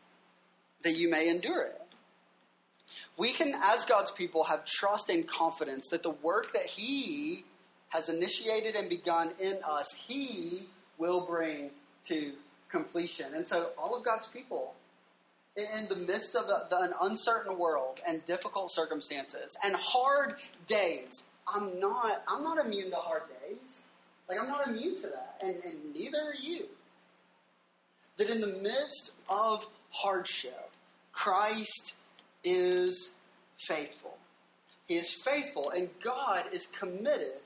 [0.83, 1.81] That you may endure it.
[3.15, 7.45] We can, as God's people, have trust and confidence that the work that He
[7.89, 11.69] has initiated and begun in us, He will bring
[12.09, 12.33] to
[12.67, 13.33] completion.
[13.35, 14.75] And so, all of God's people
[15.57, 20.35] in the midst of an uncertain world and difficult circumstances and hard
[20.67, 21.23] days.
[21.47, 23.83] I'm not, I'm not immune to hard days.
[24.29, 26.65] Like, I'm not immune to that, and, and neither are you.
[28.17, 30.69] That in the midst of hardship,
[31.11, 31.95] Christ
[32.43, 33.11] is
[33.57, 34.17] faithful.
[34.87, 37.41] He is faithful, and God is committed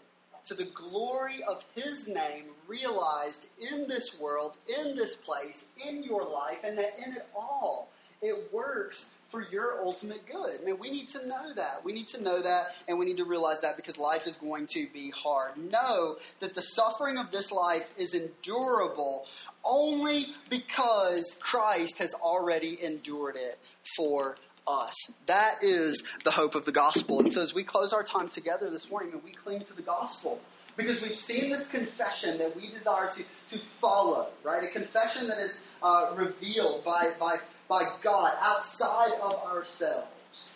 [0.46, 6.28] to the glory of His name realized in this world, in this place, in your
[6.28, 7.90] life, and that in it all
[8.22, 10.64] it works for your ultimate good.
[10.64, 11.84] Man, we need to know that.
[11.84, 14.68] We need to know that, and we need to realize that because life is going
[14.74, 15.58] to be hard.
[15.58, 19.26] Know that the suffering of this life is endurable
[19.64, 23.58] only because Christ has already endured it
[23.96, 24.36] for
[24.68, 24.96] us.
[25.26, 27.22] That is the hope of the gospel.
[27.22, 29.82] And so as we close our time together this morning and we cling to the
[29.82, 30.40] gospel,
[30.78, 34.64] because we've seen this confession that we desire to, to follow, right?
[34.64, 37.40] A confession that is uh, revealed by, by,
[37.72, 40.52] by God outside of ourselves.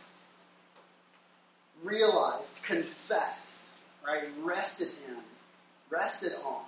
[1.82, 3.64] Realized, confessed,
[4.06, 4.24] right?
[4.44, 5.16] Rested in,
[5.90, 6.66] rested on,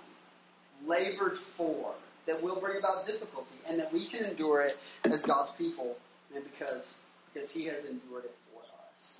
[0.86, 1.92] labored for,
[2.26, 5.98] that will bring about difficulty, and that we can endure it as God's people,
[6.34, 6.96] and because
[7.34, 9.18] because he has endured it for us.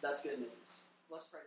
[0.00, 0.48] That's good news.
[1.10, 1.40] Let's pray.